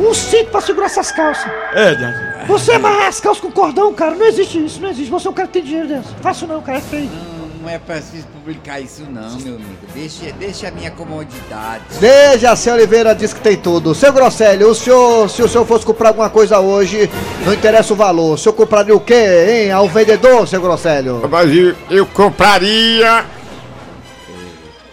Um 0.00 0.12
cinto 0.12 0.50
pra 0.50 0.60
segurar 0.60 0.86
essas 0.86 1.12
calças. 1.12 1.50
É, 1.72 1.94
Dejaci. 1.94 2.46
Você 2.46 2.72
amarrar 2.72 3.08
as 3.08 3.20
calças 3.20 3.42
com 3.42 3.50
cordão, 3.50 3.92
cara, 3.94 4.14
não 4.14 4.26
existe 4.26 4.62
isso, 4.64 4.80
não 4.80 4.90
existe. 4.90 5.10
Você 5.10 5.26
é 5.26 5.30
um 5.30 5.34
cara 5.34 5.48
que 5.48 5.54
tem 5.54 5.62
dinheiro 5.62 5.88
dessa. 5.88 6.14
Fácil 6.20 6.46
não, 6.46 6.60
cara, 6.60 6.78
é 6.78 6.80
feio. 6.82 7.08
Não, 7.08 7.33
não 7.64 7.70
é 7.70 7.78
preciso 7.78 8.26
publicar 8.26 8.78
isso 8.78 9.02
não, 9.10 9.38
meu 9.38 9.54
amigo. 9.54 9.78
Deixa, 9.94 10.30
deixa 10.38 10.68
a 10.68 10.70
minha 10.70 10.90
comodidade. 10.90 11.82
Dejaci 11.98 12.68
Oliveira 12.68 13.14
diz 13.14 13.32
que 13.32 13.40
tem 13.40 13.56
tudo. 13.56 13.94
Seu 13.94 14.12
Grosselio, 14.12 14.68
o 14.68 14.74
senhor, 14.74 15.30
se 15.30 15.42
o 15.42 15.48
senhor 15.48 15.66
fosse 15.66 15.86
comprar 15.86 16.08
alguma 16.08 16.28
coisa 16.28 16.60
hoje, 16.60 17.10
não 17.44 17.54
interessa 17.54 17.94
o 17.94 17.96
valor. 17.96 18.34
O 18.34 18.38
senhor 18.38 18.52
compraria 18.54 18.94
o 18.94 19.00
quê, 19.00 19.64
hein? 19.64 19.72
Ao 19.72 19.88
vendedor, 19.88 20.46
seu 20.46 20.60
Grosselio? 20.60 21.26
Mas 21.30 21.50
eu, 21.56 21.74
eu 21.88 22.06
compraria 22.06 23.24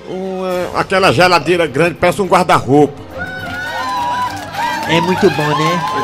uma 0.07 0.79
aquela 0.79 1.11
geladeira 1.11 1.67
grande, 1.67 1.95
parece 1.95 2.21
um 2.21 2.27
guarda-roupa. 2.27 3.01
É 4.87 5.01
muito 5.01 5.29
bom, 5.29 5.47
né? 5.47 6.00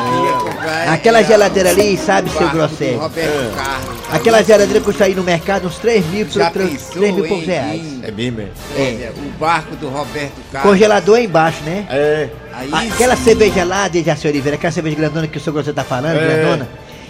Aquela 0.92 1.22
geladeira 1.22 1.70
ali, 1.70 1.96
sabe, 1.96 2.30
seu 2.30 2.48
Grosselho? 2.50 2.98
Roberto 2.98 3.54
Carlos. 3.54 3.98
Aquela 4.12 4.42
geladeira 4.42 4.80
custa 4.80 5.04
aí 5.04 5.14
no 5.14 5.22
mercado 5.22 5.66
uns 5.66 5.76
3 5.78 6.06
mil, 6.06 6.28
Já 6.28 6.50
3, 6.50 6.70
pensou, 6.70 7.02
mil 7.02 7.08
e 7.24 7.28
poucos 7.28 7.38
hein, 7.38 7.44
reais. 7.54 7.80
hein? 7.80 8.00
É 8.04 8.10
mesmo, 8.10 8.40
é? 8.40 8.46
É. 8.76 9.12
O 9.16 9.38
barco 9.38 9.76
do 9.76 9.88
Roberto 9.88 10.32
Carlos. 10.52 10.70
Congelador 10.72 11.18
é 11.18 11.22
embaixo, 11.22 11.62
né? 11.64 11.86
É. 11.90 12.28
Aí 12.52 12.70
Aquela 12.92 13.16
sim. 13.16 13.24
cerveja 13.24 13.64
lá, 13.64 13.88
de 13.88 14.02
Jaci 14.02 14.26
Oliveira, 14.28 14.56
aquela 14.56 14.72
cerveja 14.72 14.96
grandona 14.96 15.26
que 15.26 15.38
o 15.38 15.40
seu 15.40 15.52
Grosselho 15.52 15.74
tá 15.76 15.84
falando, 15.84 16.16
É. 16.16 16.20
grandona, 16.42 16.68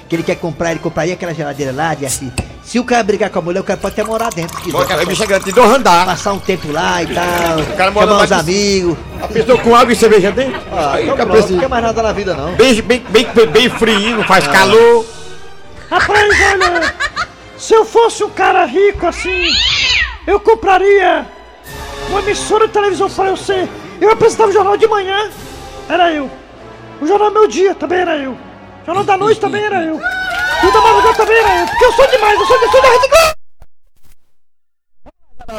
que 0.09 0.17
ele 0.17 0.23
quer 0.23 0.37
comprar, 0.37 0.71
ele 0.73 0.81
compraria 0.81 1.15
aquela 1.15 1.33
geladeira 1.35 1.73
lá, 1.73 1.95
de 1.95 2.05
assim. 2.07 2.31
Se 2.69 2.79
o 2.79 2.85
cara 2.85 3.03
brigar 3.03 3.31
com 3.31 3.39
a 3.39 3.43
mulher, 3.43 3.61
o 3.61 3.65
cara 3.65 3.81
pode 3.81 3.95
até 3.99 4.05
morar 4.05 4.29
dentro. 4.29 4.55
se 4.59 4.63
quiser. 4.65 4.77
Olha, 4.77 4.85
aquela 4.85 5.07
bicha 5.07 5.25
grande, 5.25 5.45
tem 5.47 5.55
dois 5.55 5.71
andar. 5.71 6.05
Passar 6.05 6.35
um 6.35 6.39
tempo 6.39 6.71
lá 6.71 7.03
e 7.03 7.07
tal, 7.15 7.77
cara 7.79 7.91
mora 7.91 8.07
chamar 8.07 8.25
os 8.25 8.33
amigos. 8.33 8.99
A 9.23 9.27
pessoa 9.29 9.57
com 9.59 9.75
água 9.75 9.91
e 9.91 9.97
cerveja 9.97 10.31
dentro? 10.31 10.61
Ah, 10.71 10.93
Aí 10.93 11.05
então 11.09 11.17
não 11.25 11.35
preciso. 11.35 11.59
quer 11.59 11.69
mais 11.71 11.83
nada 11.83 12.03
na 12.03 12.13
vida, 12.13 12.35
não. 12.35 12.53
Bem, 12.57 12.83
bem, 12.83 13.03
bem, 13.09 13.27
bem 13.47 13.71
frio, 13.71 14.17
não 14.19 14.25
faz 14.25 14.47
Ah. 14.47 14.53
calor. 14.53 15.07
Rapaz, 15.91 16.29
olha, 16.53 16.95
se 17.57 17.73
eu 17.73 17.87
fosse 17.87 18.23
um 18.23 18.29
cara 18.29 18.67
rico 18.67 19.07
assim, 19.07 19.47
eu 20.27 20.39
compraria 20.39 21.27
uma 22.11 22.21
emissora 22.21 22.67
de 22.67 22.75
televisão 22.75 23.09
pra 23.09 23.29
eu 23.29 23.37
ser. 23.39 23.67
Eu 23.99 24.13
apresentava 24.13 24.51
o 24.51 24.53
jornal 24.53 24.77
de 24.77 24.87
manhã, 24.87 25.31
era 25.89 26.13
eu. 26.13 26.31
O 27.01 27.07
jornal 27.07 27.31
meu 27.31 27.49
dia 27.49 27.75
também 27.75 28.01
era 28.01 28.19
eu. 28.19 28.33
O 28.33 28.85
jornal 28.85 29.05
da 29.05 29.17
noite 29.17 29.41
também 29.41 29.65
era 29.65 29.83
eu. 29.83 29.99
E 30.69 30.71
o 30.71 30.73
da 30.73 30.81
madrugada 30.83 31.17
também 31.17 31.39
era 31.39 31.61
eu. 31.61 31.67
Porque 31.67 31.85
eu 31.87 31.93
sou 31.93 32.07
demais, 32.09 32.39
eu 32.39 32.47
sou, 32.47 32.57
eu 32.57 32.71
sou 32.71 32.83
da 32.83 32.89
Rede 32.89 33.09
Globo. 33.09 33.33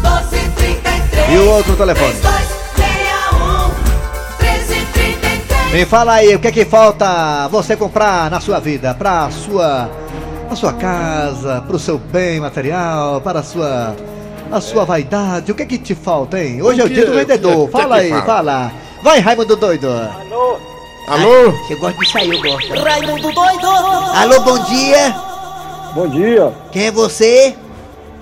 1233 0.00 1.30
E 1.30 1.36
o 1.36 1.50
outro 1.50 1.76
telefone? 1.76 2.14
3261 2.14 2.61
Me 5.72 5.86
fala 5.86 6.14
aí, 6.14 6.34
o 6.34 6.38
que 6.38 6.48
é 6.48 6.52
que 6.52 6.64
falta 6.66 7.48
você 7.48 7.74
comprar 7.76 8.30
na 8.30 8.40
sua 8.40 8.60
vida? 8.60 8.94
Pra 8.94 9.30
sua. 9.30 9.90
pra 10.46 10.54
sua 10.54 10.72
casa, 10.74 11.62
pro 11.66 11.78
seu 11.78 11.96
bem 11.98 12.38
material, 12.40 13.22
para 13.22 13.40
a 13.40 13.42
sua. 13.42 13.96
a 14.50 14.60
sua 14.60 14.84
vaidade. 14.84 15.50
O 15.50 15.54
que 15.54 15.62
é 15.62 15.66
que 15.66 15.78
te 15.78 15.94
falta, 15.94 16.38
hein? 16.38 16.60
Hoje 16.60 16.82
é 16.82 16.84
o 16.84 16.88
dia 16.90 17.06
do 17.06 17.14
vendedor. 17.14 17.56
o 17.56 17.68
que 17.68 17.76
é 17.76 17.80
Fala 17.80 18.00
que 18.00 18.12
aí, 18.12 18.22
fala. 18.22 18.72
Vai, 19.02 19.18
Raimundo 19.20 19.56
doido. 19.56 19.88
Alô? 21.08 21.50
Você 21.50 21.74
gosta 21.76 21.98
disso 21.98 22.18
aí, 22.18 22.28
eu 22.30 22.42
gosto. 22.42 22.74
Raimundo 22.74 23.32
doido 23.32 23.66
Alô, 23.66 24.40
bom 24.40 24.58
dia. 24.64 25.14
Bom 25.94 26.08
dia, 26.08 26.52
Quem 26.70 26.86
é 26.86 26.90
você? 26.90 27.54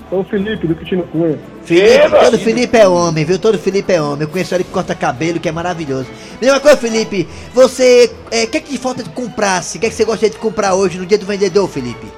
sou 0.09 0.21
o 0.21 0.25
Felipe 0.25 0.66
do 0.66 0.75
Quitino 0.75 1.02
Cunha. 1.04 1.38
Felipe, 1.70 2.10
todo 2.24 2.38
Felipe 2.38 2.76
é 2.78 2.88
homem, 2.88 3.24
viu? 3.24 3.38
Todo 3.38 3.56
Felipe 3.58 3.92
é 3.92 4.02
homem. 4.02 4.22
Eu 4.22 4.28
conheço 4.28 4.52
ele 4.54 4.64
que 4.64 4.70
corta 4.70 4.92
cabelo, 4.92 5.38
que 5.38 5.48
é 5.48 5.52
maravilhoso. 5.52 6.08
Mesma 6.42 6.58
coisa, 6.58 6.76
Felipe. 6.76 7.28
Você. 7.54 8.10
é, 8.30 8.42
O 8.42 8.48
que 8.48 8.56
é 8.56 8.60
que 8.60 8.76
falta 8.76 9.04
de 9.04 9.10
comprar? 9.10 9.62
O 9.62 9.78
que 9.78 9.86
é 9.86 9.88
que 9.88 9.94
você 9.94 10.04
gostaria 10.04 10.30
de 10.30 10.38
comprar 10.38 10.74
hoje 10.74 10.98
no 10.98 11.06
dia 11.06 11.16
do 11.16 11.26
vendedor, 11.26 11.68
Felipe? 11.68 12.08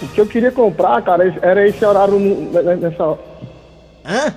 O 0.00 0.08
que 0.08 0.20
eu 0.20 0.26
queria 0.26 0.50
comprar, 0.50 1.02
cara, 1.02 1.22
era 1.42 1.68
esse 1.68 1.84
horário 1.84 2.18
nessa. 2.18 3.18
Hã? 4.06 4.34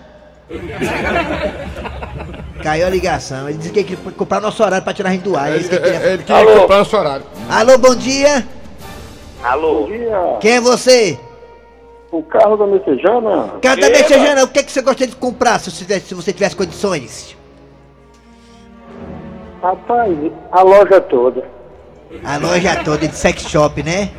Caiu 2.61 2.87
a 2.87 2.89
ligação. 2.89 3.47
Ele 3.47 3.57
disse 3.57 3.71
que 3.71 3.83
queria 3.83 4.11
comprar 4.17 4.41
nosso 4.41 4.61
horário 4.61 4.83
pra 4.83 4.93
tirar 4.93 5.09
a 5.09 5.13
gente 5.13 5.23
do 5.23 5.37
ar. 5.37 5.53
É 5.53 5.57
isso 5.57 5.69
que 5.69 5.75
ele 5.75 5.83
queria. 5.83 6.07
Ele 6.07 6.23
queria 6.23 6.59
comprar 6.59 6.81
esse 6.81 6.95
horário. 6.95 7.25
Alô, 7.49 7.77
bom 7.77 7.95
dia. 7.95 8.45
Bom 9.61 9.85
dia, 9.85 10.37
Quem 10.41 10.51
é 10.53 10.59
você? 10.59 11.19
O 12.17 12.24
carro 12.24 12.55
da 12.57 12.65
Messejana. 12.67 13.53
Cada 13.62 13.89
mexejana, 13.89 14.43
o 14.43 14.48
que, 14.48 14.60
é 14.60 14.63
que 14.63 14.72
você 14.72 14.81
gostaria 14.81 15.07
de 15.07 15.15
comprar 15.15 15.60
se 15.60 15.69
você, 15.72 15.84
tivesse- 15.84 16.07
se 16.07 16.13
você 16.15 16.34
tivesse 16.34 16.55
condições? 16.55 17.36
Rapaz, 19.62 20.15
a 20.51 20.62
loja 20.62 21.01
toda. 21.01 21.43
A 22.24 22.38
loja 22.38 22.75
toda 22.84 23.07
de 23.07 23.15
sex 23.15 23.43
shop, 23.43 23.81
né? 23.84 24.10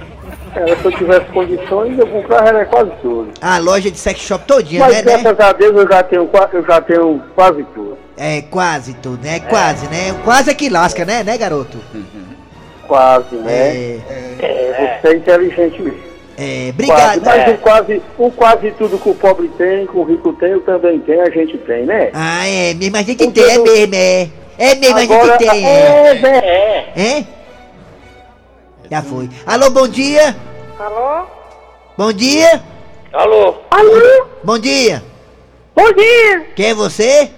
É, 0.54 0.74
se 0.74 0.84
eu 0.84 0.92
tivesse 0.92 1.26
condições, 1.26 1.98
eu 1.98 2.06
comprava 2.06 2.64
quase 2.64 2.90
tudo. 3.02 3.28
A 3.40 3.58
loja 3.58 3.90
de 3.90 3.98
sex 3.98 4.20
shop 4.20 4.44
todinha, 4.46 4.80
Mas 4.80 4.96
né, 4.96 5.02
né? 5.02 5.18
graças 5.22 5.40
a 5.40 5.52
Deus 5.52 5.76
eu 5.76 5.88
já 5.88 6.02
tenho, 6.02 6.28
eu 6.52 6.64
já 6.64 6.80
tenho 6.80 7.22
quase 7.34 7.62
tudo. 7.74 7.96
É, 8.16 8.42
quase 8.42 8.94
tudo, 8.94 9.22
né? 9.22 9.40
Quase, 9.40 9.86
né? 9.88 10.14
Quase 10.24 10.50
é 10.50 10.54
que 10.54 10.68
lasca, 10.68 11.04
né, 11.04 11.22
né, 11.22 11.36
garoto? 11.38 11.78
Quase, 12.88 13.36
né? 13.36 13.52
É, 13.52 14.00
É, 14.40 14.98
você 15.02 15.08
é 15.08 15.16
inteligente 15.16 15.80
mesmo. 15.82 16.15
É, 16.36 16.72
Quase, 16.86 17.18
obrigado. 17.18 17.24
mas 17.24 17.54
o 17.54 17.58
quase, 17.58 18.02
o 18.18 18.30
quase 18.30 18.70
tudo 18.72 18.98
que 18.98 19.08
o 19.08 19.14
pobre 19.14 19.48
tem, 19.56 19.86
que 19.86 19.96
o 19.96 20.02
rico 20.04 20.32
tem, 20.34 20.50
eu 20.50 20.60
também 20.60 20.98
tenho, 21.00 21.22
a 21.22 21.30
gente 21.30 21.56
tem, 21.58 21.84
né? 21.86 22.10
Ah, 22.12 22.46
é 22.46 22.74
mesmo, 22.74 22.96
a 22.96 23.02
gente 23.02 23.24
O 23.24 23.32
tem, 23.32 23.42
é 23.44 23.58
mesmo, 23.58 23.94
é. 23.94 24.28
É 24.58 24.74
mesmo, 24.74 24.98
a 24.98 25.02
Agora, 25.02 25.38
gente 25.38 25.50
tem, 25.50 25.66
é. 25.66 26.20
é, 26.22 26.92
é. 26.96 27.02
É? 27.18 27.24
Já 28.90 29.02
foi. 29.02 29.28
Alô, 29.46 29.70
bom 29.70 29.88
dia. 29.88 30.36
Alô? 30.78 31.26
Bom 31.96 32.12
dia. 32.12 32.62
Alô? 33.12 33.54
Bom 34.44 34.58
dia. 34.58 35.02
Bom 35.74 35.92
dia! 35.92 36.46
Quem 36.54 36.66
é 36.70 36.74
você? 36.74 37.30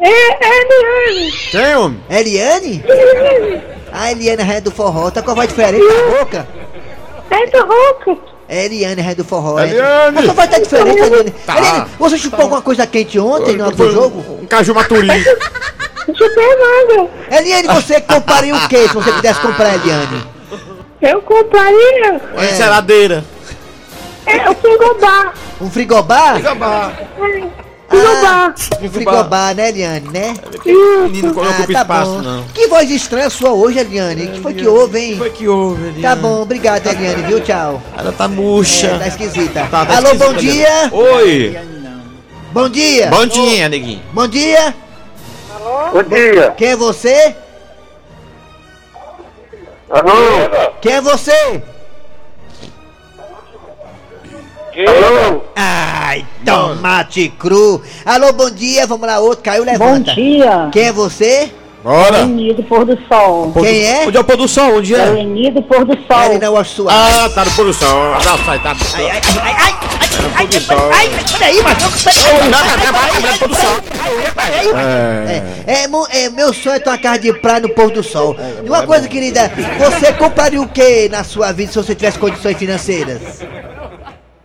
É, 0.00 0.08
é 0.08 0.62
Eliane! 0.62 1.32
Quem, 1.50 1.76
homem? 1.76 2.00
Eliane? 2.10 2.84
Eliane! 2.86 3.62
A 3.92 4.10
Eliane, 4.12 4.42
a 4.42 4.44
rainha 4.44 4.60
do 4.60 4.70
forró. 4.70 5.10
Tá 5.10 5.20
com 5.22 5.30
a 5.32 5.34
voz 5.34 5.48
diferente 5.48 5.84
na 5.84 6.18
boca. 6.18 6.48
É 7.30 7.46
do 7.46 7.66
Rouco! 7.66 8.20
É 8.48 8.64
Eliane, 8.64 9.00
rainha 9.00 9.14
do 9.16 9.24
forró. 9.24 9.58
é. 9.60 9.68
Eliane! 9.68 10.18
A 10.18 10.22
sua 10.24 10.34
voz 10.34 10.48
tá 10.50 10.58
diferente, 10.58 10.98
Eliane. 11.00 11.30
Tá. 11.46 11.56
Eliane, 11.58 11.86
você 11.98 12.18
chupou 12.18 12.40
alguma 12.42 12.62
coisa 12.62 12.86
quente 12.86 13.18
ontem 13.18 13.56
na 13.56 13.66
hora 13.66 13.76
do 13.76 13.82
Foi 13.84 13.92
jogo? 13.92 14.24
Um, 14.28 14.42
um 14.42 14.46
caju 14.46 14.74
maturi. 14.74 15.06
Não 15.06 15.16
chutei 16.16 16.56
nada! 16.56 17.10
Eliane, 17.30 17.68
você 17.68 18.00
compraria 18.00 18.54
o 18.56 18.68
que 18.68 18.88
se 18.88 18.94
você 18.94 19.12
pudesse 19.12 19.40
comprar, 19.40 19.74
Eliane? 19.76 20.24
Eu 21.00 21.22
compraria 21.22 22.20
Uma 22.34 22.44
geladeira. 22.48 23.24
é, 24.26 24.50
o 24.50 24.54
frigobar! 24.54 25.34
Um 25.60 25.70
frigobar? 25.70 26.36
Acabá. 26.36 26.92
Frigobar! 27.90 28.54
Um 28.80 28.88
frigobar, 28.88 29.54
né, 29.56 29.68
Eliane, 29.68 30.08
né? 30.10 30.34
Menino 30.64 31.34
não 31.34 31.42
ocupa 31.42 31.72
espaço, 31.72 32.22
não. 32.22 32.44
Que 32.54 32.68
voz 32.68 32.88
estranha 32.88 33.26
a 33.26 33.30
sua 33.30 33.50
hoje, 33.50 33.80
Eliane. 33.80 34.26
O 34.26 34.32
que 34.32 34.40
foi 34.40 34.54
que 34.54 34.66
houve, 34.66 34.98
hein? 34.98 35.18
Foi 35.18 35.30
que 35.30 35.48
houve, 35.48 35.82
Eliane? 35.82 36.02
Tá 36.02 36.14
bom, 36.14 36.40
obrigado, 36.40 36.86
Eliane, 36.86 37.22
viu? 37.24 37.40
Tchau. 37.40 37.82
Ela 37.98 38.12
tá 38.12 38.28
murcha. 38.28 38.86
É, 38.86 38.98
tá 38.98 39.08
esquisita. 39.08 39.66
Tá, 39.68 39.84
tá 39.84 39.96
Alô, 39.96 40.12
esquisita, 40.12 40.26
bom 40.26 40.34
dia. 40.34 40.88
Oi. 40.92 41.58
Bom 42.52 42.68
dia. 42.68 43.10
Bom 43.10 43.26
dia, 43.26 43.68
neguinho. 43.68 44.02
Bom 44.12 44.28
dia. 44.28 44.74
Bom 45.92 46.02
dia. 46.04 46.54
Quem 46.56 46.68
é 46.68 46.76
você? 46.76 47.34
Alô? 49.90 50.78
Quem 50.80 50.92
é 50.92 51.00
você? 51.00 51.62
Alô? 54.86 55.42
Ai, 56.10 56.26
tomate 56.44 57.28
cru. 57.38 57.80
Alô, 58.04 58.32
bom 58.32 58.50
dia. 58.50 58.84
Vamos 58.84 59.06
lá, 59.06 59.20
outro. 59.20 59.44
Caiu, 59.44 59.62
levanta. 59.62 60.12
dia! 60.12 60.68
Quem 60.72 60.86
é 60.88 60.92
você? 60.92 61.52
Bora. 61.84 62.24
Leni 62.24 62.52
do 62.52 62.64
Pôr 62.64 62.84
do 62.84 62.98
Sol! 63.08 63.52
Quem 63.52 63.84
é? 63.86 64.04
Onde 64.08 64.16
é 64.16 64.20
o 64.20 64.24
pôr 64.24 64.36
do 64.36 64.48
sol? 64.48 64.78
Onde 64.78 64.92
é? 64.92 65.04
Leni 65.04 65.52
do 65.52 65.62
Pôr 65.62 65.84
do 65.84 65.92
Ele 65.92 66.38
não 66.40 66.56
é 66.56 66.60
o 66.60 66.64
sua. 66.64 66.90
Ah, 66.92 67.30
tá 67.32 67.44
no 67.44 67.50
pôr 67.52 67.64
do 67.66 67.72
sol. 67.72 68.12
Abraço 68.14 68.50
aí, 68.50 68.58
tá 68.58 68.74
no 68.74 68.80
Ai, 68.96 69.08
ai, 69.08 69.20
ai, 69.22 69.22
ai, 69.40 69.54
ai, 69.60 70.30
ai, 70.34 70.46
do 70.48 70.60
sol. 70.60 70.90
ai, 70.92 71.08
peraí, 71.38 71.62
Tá 71.62 73.46
do 73.46 73.54
sol. 73.54 73.76
É, 75.66 75.82
é, 75.84 75.88
mo- 75.88 76.08
é, 76.10 76.28
meu 76.28 76.52
sonho 76.52 76.74
é 76.74 76.80
ter 76.80 76.90
uma 76.90 76.98
casa 76.98 77.20
de 77.20 77.32
praia 77.34 77.60
no 77.60 77.68
pôr 77.70 77.90
do 77.92 78.02
sol. 78.02 78.36
E 78.64 78.68
uma 78.68 78.84
coisa, 78.84 79.06
querida, 79.06 79.50
você 79.78 80.12
compraria 80.12 80.60
o 80.60 80.66
que 80.68 81.08
na 81.08 81.22
sua 81.22 81.52
vida 81.52 81.70
se 81.70 81.78
você 81.78 81.94
tivesse 81.94 82.18
condições 82.18 82.56
financeiras? 82.58 83.20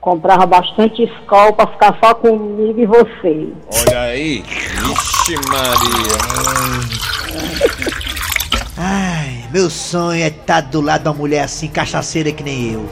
Comprava 0.06 0.46
bastante 0.46 1.02
escola 1.02 1.52
pra 1.52 1.66
ficar 1.66 1.98
só 2.00 2.14
comigo 2.14 2.80
e 2.80 2.86
você. 2.86 3.48
Olha 3.90 4.02
aí. 4.02 4.44
Vixe 4.44 5.36
Maria. 5.50 6.16
Ai, 8.78 9.46
meu 9.52 9.68
sonho 9.68 10.24
é 10.24 10.28
estar 10.28 10.62
do 10.62 10.80
lado 10.80 11.02
de 11.02 11.08
uma 11.08 11.16
mulher 11.16 11.46
assim, 11.46 11.68
cachaceira 11.68 12.32
que 12.32 12.44
nem 12.44 12.74
eu. 12.74 12.88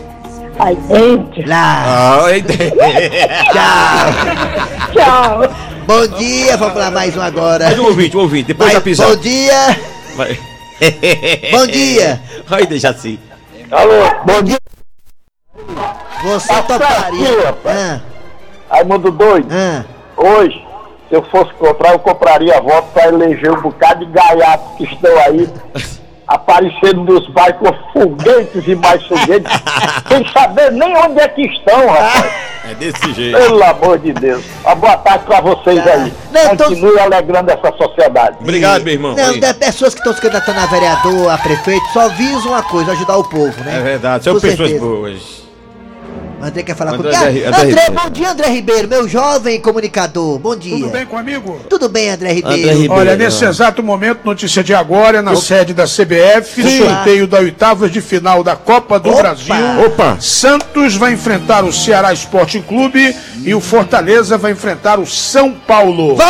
Aí 0.58 0.76
dentro! 0.76 1.48
Lá, 1.48 2.24
Ai, 2.26 2.42
tchau. 2.42 2.64
Tchau! 4.92 5.56
Bom 5.86 6.08
dia, 6.18 6.58
vamos 6.58 6.78
lá 6.78 6.90
mais 6.90 7.16
um 7.16 7.22
agora. 7.22 7.66
Mais 7.66 7.78
um 7.78 7.86
ouvinte, 7.86 8.18
um 8.18 8.22
ouvinte. 8.22 8.48
Depois 8.48 8.70
Vai, 8.72 8.76
da 8.76 8.82
pisada. 8.82 9.16
bom 9.16 9.22
dia, 9.22 9.78
Vai. 10.16 10.40
bom 11.52 11.68
dia. 11.68 12.20
Ai, 12.50 12.66
deixa 12.66 12.90
assim. 12.90 13.20
Alô? 13.70 14.24
Bom 14.26 14.42
dia. 14.42 14.58
Você 16.24 16.48
Tá 16.48 16.62
toparia. 16.64 17.46
rapaz. 17.46 17.78
Ah, 17.78 18.02
Raimundo 18.78 19.12
doido, 19.12 19.48
ah. 19.52 19.84
hoje, 20.18 20.66
se 21.10 21.16
eu 21.16 21.22
fosse 21.24 21.54
comprar, 21.54 21.92
eu 21.94 22.00
compraria 22.00 22.60
voto 22.60 22.88
pra 22.92 23.08
eleger 23.08 23.52
um 23.52 23.62
bocado 23.62 24.04
de 24.06 24.12
gaiatos 24.12 24.78
que 24.78 24.84
estão 24.86 25.16
aí 25.20 25.48
aparecendo 26.28 27.04
nos 27.04 27.28
bairros 27.30 27.60
com 27.94 28.00
foguetes 28.00 28.64
e 28.68 28.74
mais 28.76 29.06
foguetes, 29.06 29.52
sem 30.10 30.28
saber 30.32 30.72
nem 30.72 30.96
onde 30.98 31.20
é 31.20 31.28
que 31.28 31.42
estão, 31.44 31.88
rapaz. 31.88 32.34
É 32.66 32.74
desse 32.76 33.12
jeito. 33.14 33.38
Pelo 33.38 33.62
amor 33.62 34.00
de 34.00 34.14
Deus. 34.14 34.42
Uma 34.64 34.74
boa 34.76 34.96
tarde 34.96 35.26
pra 35.26 35.42
vocês 35.42 35.86
aí. 35.86 36.14
Não, 36.32 36.56
tô- 36.56 36.64
Continue 36.64 36.98
alegrando 36.98 37.52
essa 37.52 37.74
sociedade. 37.76 38.38
Obrigado, 38.40 38.86
meu 38.86 38.94
irmão. 38.94 39.14
Não, 39.18 39.32
Aí. 39.32 39.40
das 39.42 39.52
pessoas 39.58 39.94
que 39.94 40.00
estão 40.00 40.14
se 40.14 40.22
candidatando 40.22 40.62
a 40.62 40.66
vereador, 40.68 41.30
a 41.30 41.38
prefeito, 41.40 41.86
só 41.92 42.08
visam 42.08 42.54
uma 42.54 42.64
coisa, 42.64 42.94
ajudar 42.94 43.18
o 43.18 43.26
povo, 43.26 43.62
né? 43.66 43.80
É 43.80 43.82
verdade, 43.82 44.24
são 44.24 44.36
Com 44.36 44.40
pessoas 44.40 44.70
certeza. 44.70 44.80
boas. 44.90 45.43
André 46.44 46.64
quer 46.64 46.76
falar 46.76 46.94
André 46.96 47.12
comigo. 47.14 47.32
Ri- 47.32 47.46
Ah, 47.46 47.48
André 47.62 47.72
André, 47.72 47.90
bom 47.90 48.10
dia, 48.10 48.32
André 48.32 48.48
Ribeiro, 48.50 48.88
meu 48.88 49.08
jovem 49.08 49.62
comunicador. 49.62 50.38
Bom 50.40 50.56
dia. 50.56 50.76
Tudo 50.78 50.90
bem 50.90 51.06
comigo? 51.06 51.60
Tudo 51.70 51.88
bem, 51.90 52.10
André 52.10 52.34
Ribeiro? 52.34 52.58
André 52.60 52.72
Ribeiro. 52.74 52.94
Olha, 52.94 53.16
nesse 53.16 53.46
exato 53.46 53.82
momento, 53.82 54.20
notícia 54.26 54.64
de 54.64 54.74
agora, 54.74 55.22
na 55.22 55.36
sede 55.36 55.74
da 55.74 55.86
CBF, 55.86 56.62
Sim. 56.62 56.80
sorteio 56.80 57.28
da 57.28 57.38
oitavas 57.40 57.92
de 57.92 58.02
final 58.02 58.44
da 58.44 58.56
Copa 58.56 59.00
do 59.00 59.10
Opa. 59.10 59.22
Brasil. 59.22 59.56
Opa. 59.86 60.18
Santos 60.20 60.96
vai 60.96 61.14
enfrentar 61.14 61.64
o 61.64 61.72
Ceará 61.72 62.12
Esporte 62.12 62.60
Clube 62.60 63.16
e 63.44 63.54
o 63.56 63.62
Fortaleza 63.62 64.38
vai 64.38 64.52
enfrentar 64.52 65.00
o 65.00 65.06
São 65.06 65.52
Paulo. 65.52 66.18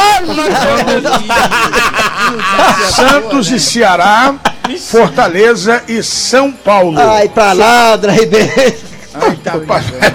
Santos 2.96 3.50
e 3.52 3.60
Ceará, 3.60 4.36
Fortaleza 4.80 5.82
e 5.88 6.02
São 6.04 6.52
Paulo. 6.52 7.00
Ai, 7.00 7.28
pra 7.30 7.54
lá, 7.54 7.94
André 7.94 8.14
Ribeiro. 8.14 8.93
Ai, 9.14 9.36
tá 9.44 9.54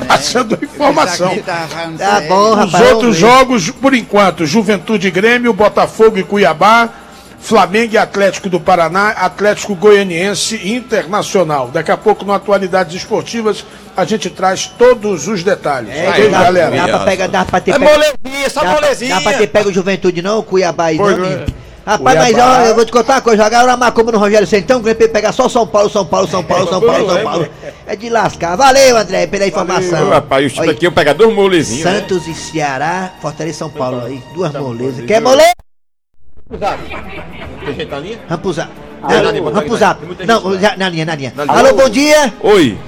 Passando 0.07 0.59
a 0.61 0.65
informação. 0.65 1.37
Tá 1.39 2.21
bom, 2.29 2.51
Os 2.53 2.57
rapaz. 2.73 2.93
outros 2.93 3.17
jogos, 3.17 3.71
por 3.71 3.95
enquanto, 3.95 4.45
Juventude 4.47 5.09
e 5.09 5.11
Grêmio, 5.11 5.53
Botafogo 5.53 6.19
e 6.19 6.23
Cuiabá, 6.25 6.89
Flamengo 7.41 7.95
e 7.95 7.99
Atlético 7.99 8.49
do 8.49 8.59
Paraná, 8.59 9.11
Atlético 9.11 9.75
Goianiense 9.75 10.57
e 10.57 10.75
Internacional. 10.75 11.69
Daqui 11.69 11.91
a 11.93 11.97
pouco, 11.97 12.25
no 12.25 12.33
Atualidades 12.33 12.95
Esportivas, 12.97 13.65
a 13.97 14.05
gente 14.05 14.29
traz 14.29 14.67
todos 14.67 15.29
os 15.29 15.45
detalhes. 15.45 15.91
É, 15.95 16.29
dá, 16.29 16.43
galera? 16.43 16.77
dá 16.77 16.89
pra 16.89 16.99
pegar, 17.01 17.27
dá 17.29 17.45
pra 17.45 17.61
ter 17.61 17.71
É 17.73 17.79
pego- 17.79 17.85
molezinha, 17.91 18.51
só 18.51 18.63
dá, 18.65 18.73
molezinha. 18.73 19.15
dá 19.15 19.21
pra 19.21 19.33
ter 19.35 19.47
pego 19.47 19.73
Juventude 19.73 20.21
não, 20.23 20.43
Cuiabá 20.43 20.87
aí 20.87 20.97
Pois 20.97 21.17
não, 21.17 21.25
é. 21.27 21.47
Rapaz, 21.89 22.19
mas 22.19 22.39
ó, 22.39 22.61
eu 22.67 22.75
vou 22.75 22.85
te 22.85 22.93
contar 22.93 23.15
uma 23.15 23.21
coisa, 23.23 23.47
agora 23.47 23.75
uma 23.75 23.91
como 23.91 24.13
no 24.13 24.19
Rogério 24.19 24.47
Centão, 24.47 24.83
que 24.83 24.91
ele 24.91 25.09
pegar 25.09 25.33
só 25.33 25.49
São 25.49 25.67
Paulo, 25.67 25.89
São 25.89 26.05
Paulo, 26.05 26.29
São 26.29 26.45
Paulo, 26.45 26.69
São 26.69 26.83
Paulo, 26.83 27.09
São 27.09 27.23
Paulo. 27.23 27.49
É 27.87 27.97
de 27.97 28.11
lascar. 28.11 28.57
Valeu, 28.57 28.95
André, 28.99 29.27
pela 29.27 29.47
informação. 29.47 30.09
Ô, 30.09 30.11
rapaz, 30.11 30.45
o 30.45 30.49
chute 30.51 30.61
Olha, 30.61 30.73
aqui 30.73 30.87
eu 30.87 30.93
pegar 30.93 31.15
dois 31.15 31.35
molezinhos. 31.35 31.87
né? 31.87 32.01
Santos 32.01 32.29
e 32.29 32.35
Ceará, 32.35 33.15
Fortaleza 33.23 33.57
e 33.57 33.59
São 33.59 33.71
Paulo 33.71 34.05
aí, 34.05 34.23
duas 34.35 34.53
molezas. 34.53 35.07
Quer 35.07 35.23
moleza? 35.23 35.55
Tem 37.65 37.75
gente 37.75 37.91
na 37.91 37.99
linha? 38.01 38.19
Ah, 39.03 39.95
tem 39.95 40.07
muita 40.07 40.27
Não, 40.27 40.43
na 40.77 40.89
linha. 40.91 41.07
Na 41.07 41.15
linha. 41.15 41.33
Alô, 41.49 41.73
bom 41.73 41.89
dia. 41.89 42.35
Oi. 42.43 42.79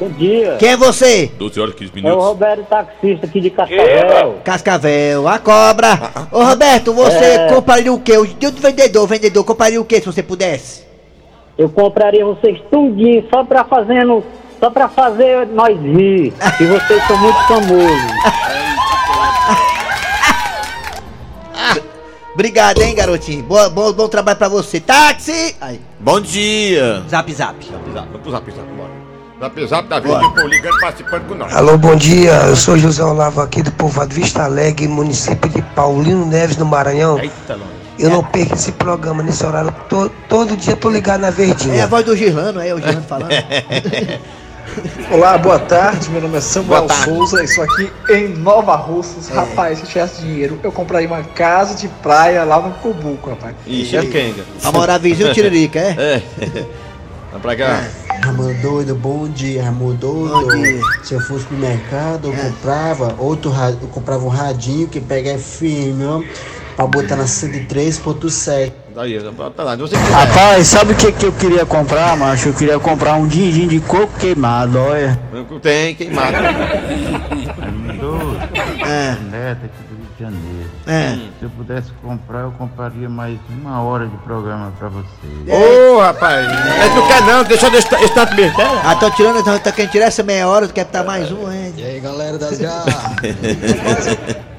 Bom 0.00 0.08
dia. 0.08 0.56
Quem 0.58 0.70
é 0.70 0.76
você? 0.78 1.30
12 1.38 1.60
horas 1.60 1.74
e 1.74 1.76
15 1.76 1.90
É 1.90 1.92
o 1.92 2.02
minutos. 2.02 2.24
Roberto 2.24 2.64
Taxista 2.64 3.26
aqui 3.26 3.40
de 3.40 3.50
Cascavel. 3.50 4.38
Cascavel, 4.42 5.28
a 5.28 5.38
cobra. 5.38 5.88
Ô 6.32 6.42
Roberto, 6.42 6.94
você 6.94 7.24
É. 7.24 7.48
compraria 7.52 7.92
o 7.92 8.00
quê? 8.00 8.16
O 8.16 8.26
de 8.26 8.50
vendedor, 8.50 9.06
vendedor, 9.06 9.44
compraria 9.44 9.78
o 9.80 9.84
quê 9.84 10.00
se 10.00 10.06
você 10.06 10.22
pudesse? 10.22 10.84
Eu 11.58 11.68
compraria 11.68 12.24
vocês 12.24 12.58
tudinho 12.70 13.26
só 13.28 13.44
pra 13.44 13.62
fazendo. 13.64 14.24
Só 14.58 14.70
pra 14.70 14.88
fazer 14.88 15.46
nós 15.48 15.78
rir. 15.80 16.32
E 16.60 16.64
vocês 16.64 17.06
são 17.06 17.16
muito 17.18 17.38
famosos. 17.46 18.12
Obrigado, 22.34 22.80
hein, 22.80 22.94
garotinho. 22.94 23.42
Boa, 23.42 23.68
bom, 23.68 23.92
bom 23.92 24.08
trabalho 24.08 24.38
pra 24.38 24.48
você. 24.48 24.80
Táxi! 24.80 25.56
Aí, 25.60 25.80
Bom 25.98 26.20
dia. 26.20 27.02
zap 27.08 27.30
zap. 27.32 27.56
Vamos 27.94 28.20
pro 28.22 28.30
zap, 28.30 28.50
zap, 28.50 28.66
bora. 28.68 28.99
Zap 29.66 29.88
da 29.88 29.98
vida, 30.00 30.18
o 30.18 30.34
povo 30.34 30.46
ligando, 30.46 30.78
participando 30.80 31.26
com 31.26 31.34
nós. 31.34 31.54
Alô, 31.56 31.78
bom 31.78 31.96
dia. 31.96 32.32
Eu 32.46 32.56
sou 32.56 32.76
José 32.76 33.02
Olavo 33.02 33.40
aqui 33.40 33.62
do 33.62 33.72
povoado 33.72 34.14
Vista 34.14 34.42
Alegre, 34.44 34.86
município 34.86 35.48
de 35.50 35.62
Paulino 35.74 36.26
Neves, 36.26 36.58
no 36.58 36.66
Maranhão. 36.66 37.18
Eita, 37.18 37.56
nós. 37.56 37.68
Eu 37.98 38.10
não 38.10 38.22
perco 38.22 38.54
esse 38.54 38.72
programa 38.72 39.22
nesse 39.22 39.44
horário. 39.44 39.72
To- 39.88 40.10
todo 40.28 40.56
dia 40.58 40.76
tô 40.76 40.90
ligado 40.90 41.20
na 41.22 41.28
É 41.28 41.30
a 41.30 41.32
Verdinha. 41.32 41.86
voz 41.86 42.04
do 42.04 42.14
Girlano, 42.14 42.60
é 42.60 42.74
o 42.74 42.76
Girlano 42.78 43.02
falando. 43.02 43.30
Olá, 45.10 45.36
boa 45.38 45.58
tarde. 45.58 46.10
Meu 46.10 46.20
nome 46.20 46.36
é 46.36 46.40
Samuel. 46.42 46.86
Souza. 47.04 47.42
Estou 47.42 47.64
aqui 47.64 47.90
em 48.10 48.28
Nova 48.28 48.76
Russas. 48.76 49.28
Rapaz, 49.28 49.78
se 49.78 49.84
eu 49.84 49.88
tivesse 49.88 50.20
dinheiro, 50.22 50.60
eu 50.62 50.70
compraria 50.70 51.08
uma 51.08 51.22
casa 51.24 51.74
de 51.74 51.88
praia 51.88 52.44
lá 52.44 52.60
no 52.60 52.72
Cubuco, 52.74 53.30
rapaz. 53.30 53.54
Ixi, 53.66 53.96
é 53.96 54.04
Kenga. 54.04 54.44
A 54.62 54.70
morar 54.70 54.98
vizinho 54.98 55.32
Tiririca, 55.32 55.78
é? 55.78 55.90
É. 55.98 56.22
Vamos 57.32 57.42
pra 57.42 57.56
cá. 57.56 57.84
Ramon 58.22 58.52
doido, 58.60 58.94
bom 58.94 59.28
dia, 59.28 59.64
Ramon 59.64 59.94
doido. 59.94 60.30
Bom 60.30 60.62
dia. 60.62 60.80
Se 61.02 61.14
eu 61.14 61.20
fosse 61.20 61.44
pro 61.46 61.56
mercado, 61.56 62.28
eu 62.28 62.34
comprava 62.34 63.14
outro 63.18 63.52
eu 63.80 63.88
comprava 63.88 64.24
um 64.24 64.28
radinho 64.28 64.88
que 64.88 65.00
pega 65.00 65.38
FM, 65.38 66.02
ó, 66.04 66.22
pra 66.76 66.86
botar 66.86 67.16
na 67.16 67.24
103.7. 67.24 68.72
Daí, 68.94 69.18
tá 69.56 69.62
lá. 69.62 69.76
Você 69.76 69.96
quiser. 69.96 70.12
Rapaz, 70.12 70.66
sabe 70.66 70.92
o 70.92 70.96
que, 70.96 71.12
que 71.12 71.26
eu 71.26 71.32
queria 71.32 71.64
comprar, 71.64 72.16
macho? 72.16 72.48
Eu 72.48 72.54
queria 72.54 72.78
comprar 72.78 73.14
um 73.14 73.26
din-din 73.26 73.68
de 73.68 73.80
coco 73.80 74.12
queimado, 74.18 74.78
olha. 74.78 75.18
Tem, 75.62 75.94
queimado. 75.94 76.36
É, 78.82 79.16
Janeiro. 80.20 80.70
é. 80.86 81.14
Se 81.38 81.44
eu 81.44 81.50
pudesse 81.50 81.90
comprar, 82.02 82.40
eu 82.40 82.52
compraria 82.52 83.08
mais 83.08 83.38
uma 83.48 83.82
hora 83.82 84.06
de 84.06 84.16
programa 84.18 84.70
pra 84.78 84.88
você. 84.88 85.06
Ô, 85.50 85.98
rapaz. 86.00 86.46
Mas 86.46 86.94
tu 86.94 87.06
quer 87.08 87.22
não, 87.22 87.42
deixa 87.44 87.66
eu 87.66 87.70
deixar 87.70 88.02
esse 88.02 88.12
tanto 88.14 88.34
mesmo. 88.34 88.56
Ah, 88.84 88.94
tô 88.96 89.10
tirando, 89.12 89.38
então, 89.40 89.58
tá 89.58 89.72
querendo 89.72 89.90
tirar 89.92 90.06
essa 90.06 90.22
meia 90.22 90.46
hora, 90.46 90.68
tu 90.68 90.74
quer 90.74 90.84
botar 90.84 91.04
mais 91.04 91.32
um, 91.32 91.50
é? 91.50 91.72
E 91.76 91.82
aí, 91.84 92.00
galera 92.00 92.36
das 92.36 92.58
garras? 92.58 92.94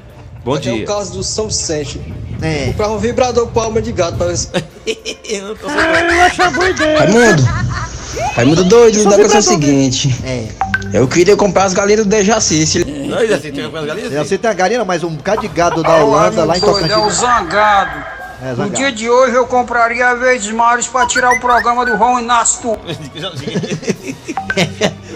Bom 0.44 0.54
Aqui 0.54 0.68
é 0.68 0.72
o 0.72 0.76
dia. 0.78 0.86
caso 0.86 1.12
do 1.12 1.22
São 1.22 1.46
Vicente. 1.46 2.00
É. 2.42 2.66
Comprava 2.66 2.94
um 2.94 2.98
vibrador 2.98 3.46
com 3.46 3.60
alma 3.60 3.80
de 3.80 3.92
gato 3.92 4.16
pra 4.16 4.26
ver 4.26 4.36
se... 4.36 4.48
Ah, 4.54 6.00
eu 6.02 6.22
acho 6.22 6.42
uma 6.42 6.50
boa 6.50 6.68
ideia. 6.70 6.98
Raimundo! 6.98 7.42
Raimundo 8.34 8.64
doido, 8.64 9.00
o 9.02 9.08
negócio 9.08 9.36
é 9.36 9.38
o 9.38 9.42
seguinte. 9.42 10.14
É. 10.24 10.48
Eu 10.92 11.08
queria 11.08 11.36
comprar 11.36 11.64
as 11.64 11.72
galinhas 11.74 12.04
do 12.04 12.08
Dejaci. 12.08 12.66
Se... 12.66 12.84
Não, 12.84 13.20
ele 13.20 13.32
assim, 13.34 13.50
tem 13.50 13.64
algumas 13.64 13.86
galinhas? 13.86 14.12
Você 14.12 14.36
tem 14.36 14.50
a 14.50 14.54
galinha, 14.54 14.84
mas 14.84 15.02
um 15.02 15.10
bocado 15.10 15.40
de 15.40 15.48
gado 15.48 15.82
da 15.82 15.96
Holanda 15.96 16.44
lá 16.44 16.56
em 16.56 16.60
doido, 16.60 16.84
é 16.84 16.96
o 16.96 17.00
Tocantins. 17.00 17.14
zangado. 17.20 18.04
É, 18.44 18.52
No 18.54 18.70
dia 18.70 18.90
de 18.90 19.08
hoje 19.08 19.34
eu 19.36 19.46
compraria 19.46 20.14
vezes 20.16 20.50
mares 20.52 20.86
pra 20.88 21.06
tirar 21.06 21.30
o 21.32 21.40
programa 21.40 21.86
do 21.86 21.94
Ron 21.96 22.18
Inácio. 22.20 22.76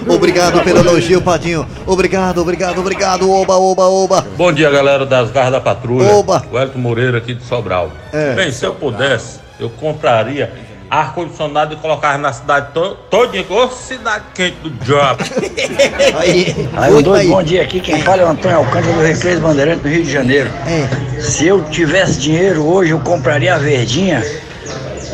Obrigado 0.08 0.62
pelo 0.62 0.78
elogio, 0.78 1.20
Padinho. 1.20 1.66
Obrigado, 1.84 2.40
obrigado, 2.40 2.78
obrigado. 2.78 3.28
Oba, 3.30 3.56
oba, 3.56 3.84
oba. 3.86 4.26
Bom 4.36 4.52
dia, 4.52 4.70
galera 4.70 5.04
das 5.04 5.30
Garras 5.32 5.52
da 5.52 5.60
Patrulha. 5.60 6.08
Oba. 6.10 6.44
Wellington 6.52 6.78
Moreira 6.78 7.18
aqui 7.18 7.34
de 7.34 7.42
Sobral. 7.44 7.90
É. 8.12 8.34
Bem, 8.34 8.52
se 8.52 8.64
eu 8.64 8.74
pudesse, 8.74 9.40
eu 9.58 9.68
compraria 9.68 10.52
ar-condicionado 10.90 11.74
e 11.74 11.76
colocar 11.76 12.18
na 12.18 12.32
cidade 12.32 12.72
to 12.72 12.96
todinha, 13.10 13.44
ô 13.48 13.68
cidade 13.68 14.24
quente 14.34 14.56
do 14.62 14.70
job. 14.84 15.16
Aí, 16.18 16.68
Aí, 16.76 16.90
doido, 16.90 17.14
aí. 17.14 17.28
bom 17.28 17.42
dia. 17.42 17.62
Aqui 17.62 17.80
quem 17.80 18.02
fala 18.02 18.22
é 18.22 18.24
o 18.24 18.28
Antônio 18.28 18.58
Alcântara 18.58 18.92
do 18.92 19.02
Recreio 19.02 19.40
Bandeirante 19.40 19.82
do 19.82 19.88
Rio 19.88 20.04
de 20.04 20.12
Janeiro. 20.12 20.50
É. 20.66 21.20
Se 21.20 21.46
eu 21.46 21.62
tivesse 21.70 22.18
dinheiro 22.20 22.64
hoje, 22.66 22.90
eu 22.92 23.00
compraria 23.00 23.54
a 23.54 23.58
verdinha 23.58 24.22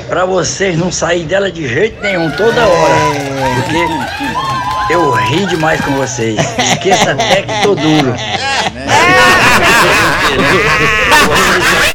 pra 0.08 0.24
vocês 0.24 0.76
não 0.76 0.92
sair 0.92 1.24
dela 1.24 1.50
de 1.50 1.66
jeito 1.66 2.00
nenhum, 2.02 2.30
toda 2.32 2.66
hora. 2.66 2.94
Porque 3.56 4.92
eu 4.92 5.10
ri 5.12 5.46
demais 5.46 5.80
com 5.80 5.92
vocês. 5.92 6.38
Esqueça 6.58 7.12
até 7.12 7.42
que 7.42 7.62
tô 7.62 7.74
duro. 7.74 8.14
Da 11.10 11.28
patrulha. 11.28 11.91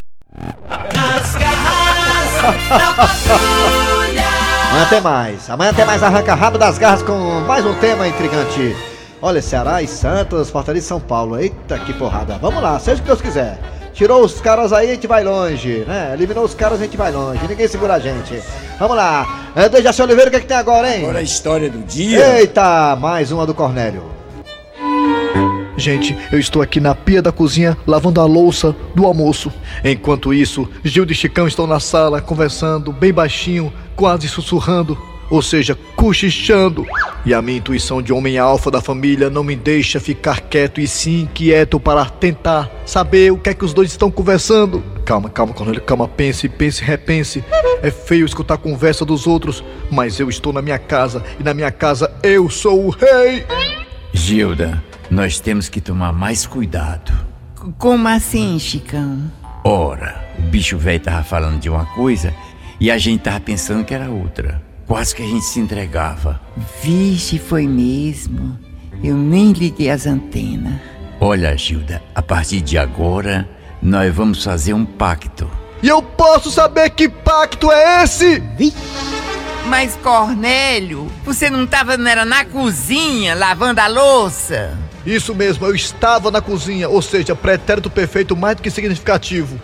Amanhã 4.70 4.86
tem 4.88 5.00
mais. 5.00 5.50
Amanhã 5.50 5.72
tem 5.72 5.84
mais 5.84 6.02
Arranca 6.02 6.34
Rabo 6.34 6.58
das 6.58 6.78
Garras 6.78 7.02
com 7.02 7.12
mais 7.46 7.64
um 7.64 7.74
tema 7.74 8.06
intrigante. 8.06 8.76
Olha, 9.20 9.42
Ceará 9.42 9.82
e 9.82 9.88
Santos, 9.88 10.50
Fortaleza 10.50 10.84
e 10.84 10.88
São 10.88 11.00
Paulo. 11.00 11.38
Eita, 11.38 11.78
que 11.78 11.92
porrada. 11.92 12.38
Vamos 12.38 12.62
lá, 12.62 12.78
seja 12.78 12.98
o 12.98 13.00
que 13.00 13.06
Deus 13.08 13.20
quiser. 13.20 13.58
Tirou 13.92 14.22
os 14.24 14.40
caras 14.40 14.72
aí, 14.72 14.90
a 14.90 14.94
gente 14.94 15.08
vai 15.08 15.24
longe, 15.24 15.84
né? 15.88 16.12
Eliminou 16.14 16.44
os 16.44 16.54
caras, 16.54 16.80
a 16.80 16.84
gente 16.84 16.96
vai 16.96 17.10
longe. 17.10 17.40
Ninguém 17.48 17.66
segura 17.66 17.94
a 17.94 17.98
gente. 17.98 18.40
Vamos 18.78 18.96
lá. 18.96 19.50
É, 19.56 19.68
Dejaci 19.68 20.00
Oliveira, 20.02 20.28
o 20.28 20.30
que, 20.30 20.36
é 20.36 20.40
que 20.40 20.46
tem 20.46 20.56
agora, 20.56 20.94
hein? 20.94 21.02
Agora 21.02 21.18
a 21.18 21.22
história 21.22 21.68
do 21.68 21.78
dia. 21.80 22.38
Eita, 22.38 22.94
mais 22.94 23.32
uma 23.32 23.44
do 23.44 23.52
Cornélio. 23.54 24.17
Gente, 25.78 26.16
eu 26.32 26.40
estou 26.40 26.60
aqui 26.60 26.80
na 26.80 26.92
pia 26.92 27.22
da 27.22 27.30
cozinha 27.30 27.78
lavando 27.86 28.20
a 28.20 28.24
louça 28.24 28.74
do 28.96 29.06
almoço. 29.06 29.52
Enquanto 29.84 30.34
isso, 30.34 30.68
Gil 30.82 31.06
e 31.08 31.14
Chicão 31.14 31.46
estão 31.46 31.68
na 31.68 31.78
sala 31.78 32.20
conversando 32.20 32.92
bem 32.92 33.12
baixinho, 33.12 33.72
quase 33.94 34.26
sussurrando, 34.26 34.98
ou 35.30 35.40
seja, 35.40 35.78
cochichando. 35.94 36.84
E 37.24 37.32
a 37.32 37.40
minha 37.40 37.58
intuição 37.58 38.02
de 38.02 38.12
homem 38.12 38.38
alfa 38.38 38.72
da 38.72 38.80
família 38.80 39.30
não 39.30 39.44
me 39.44 39.54
deixa 39.54 40.00
ficar 40.00 40.40
quieto 40.40 40.80
e 40.80 40.88
sim 40.88 41.28
quieto 41.32 41.78
para 41.78 42.04
tentar 42.06 42.68
saber 42.84 43.30
o 43.32 43.38
que 43.38 43.50
é 43.50 43.54
que 43.54 43.64
os 43.64 43.72
dois 43.72 43.92
estão 43.92 44.10
conversando. 44.10 44.82
Calma, 45.04 45.30
calma, 45.30 45.54
Cornélio, 45.54 45.82
calma, 45.82 46.08
pense, 46.08 46.48
pense, 46.48 46.82
repense. 46.82 47.44
É 47.82 47.90
feio 47.92 48.26
escutar 48.26 48.54
a 48.54 48.58
conversa 48.58 49.04
dos 49.04 49.28
outros, 49.28 49.62
mas 49.92 50.18
eu 50.18 50.28
estou 50.28 50.52
na 50.52 50.60
minha 50.60 50.78
casa 50.78 51.22
e 51.38 51.44
na 51.44 51.54
minha 51.54 51.70
casa 51.70 52.12
eu 52.20 52.50
sou 52.50 52.86
o 52.86 52.90
rei. 52.90 53.46
Gilda, 54.12 54.82
nós 55.10 55.40
temos 55.40 55.68
que 55.68 55.80
tomar 55.80 56.12
mais 56.12 56.46
cuidado. 56.46 57.12
Como 57.78 58.06
assim, 58.08 58.58
Chicão? 58.58 59.30
Ora, 59.64 60.24
o 60.38 60.42
bicho 60.42 60.78
velho 60.78 61.00
tava 61.00 61.22
falando 61.22 61.60
de 61.60 61.68
uma 61.68 61.84
coisa 61.86 62.32
e 62.80 62.90
a 62.90 62.98
gente 62.98 63.22
tava 63.22 63.40
pensando 63.40 63.84
que 63.84 63.94
era 63.94 64.08
outra. 64.08 64.62
Quase 64.86 65.14
que 65.14 65.22
a 65.22 65.26
gente 65.26 65.44
se 65.44 65.60
entregava. 65.60 66.40
Vixe, 66.82 67.38
foi 67.38 67.66
mesmo. 67.66 68.58
Eu 69.02 69.16
nem 69.16 69.52
liguei 69.52 69.90
as 69.90 70.06
antenas. 70.06 70.80
Olha, 71.20 71.56
Gilda, 71.56 72.02
a 72.14 72.22
partir 72.22 72.60
de 72.60 72.78
agora, 72.78 73.48
nós 73.82 74.14
vamos 74.14 74.42
fazer 74.42 74.72
um 74.72 74.84
pacto. 74.84 75.50
E 75.82 75.88
eu 75.88 76.02
posso 76.02 76.50
saber 76.50 76.90
que 76.90 77.08
pacto 77.08 77.70
é 77.70 78.02
esse? 78.02 78.42
Mas, 79.66 79.96
Cornélio, 79.96 81.10
você 81.24 81.50
não 81.50 81.66
tava 81.66 81.96
não 81.96 82.10
era 82.10 82.24
na 82.24 82.44
cozinha 82.44 83.34
lavando 83.34 83.80
a 83.80 83.86
louça? 83.86 84.76
Isso 85.08 85.34
mesmo, 85.34 85.64
eu 85.64 85.74
estava 85.74 86.30
na 86.30 86.42
cozinha, 86.42 86.86
ou 86.86 87.00
seja, 87.00 87.34
pretérito 87.34 87.88
perfeito 87.88 88.36
mais 88.36 88.56
do 88.56 88.62
que 88.62 88.70
significativo. 88.70 89.58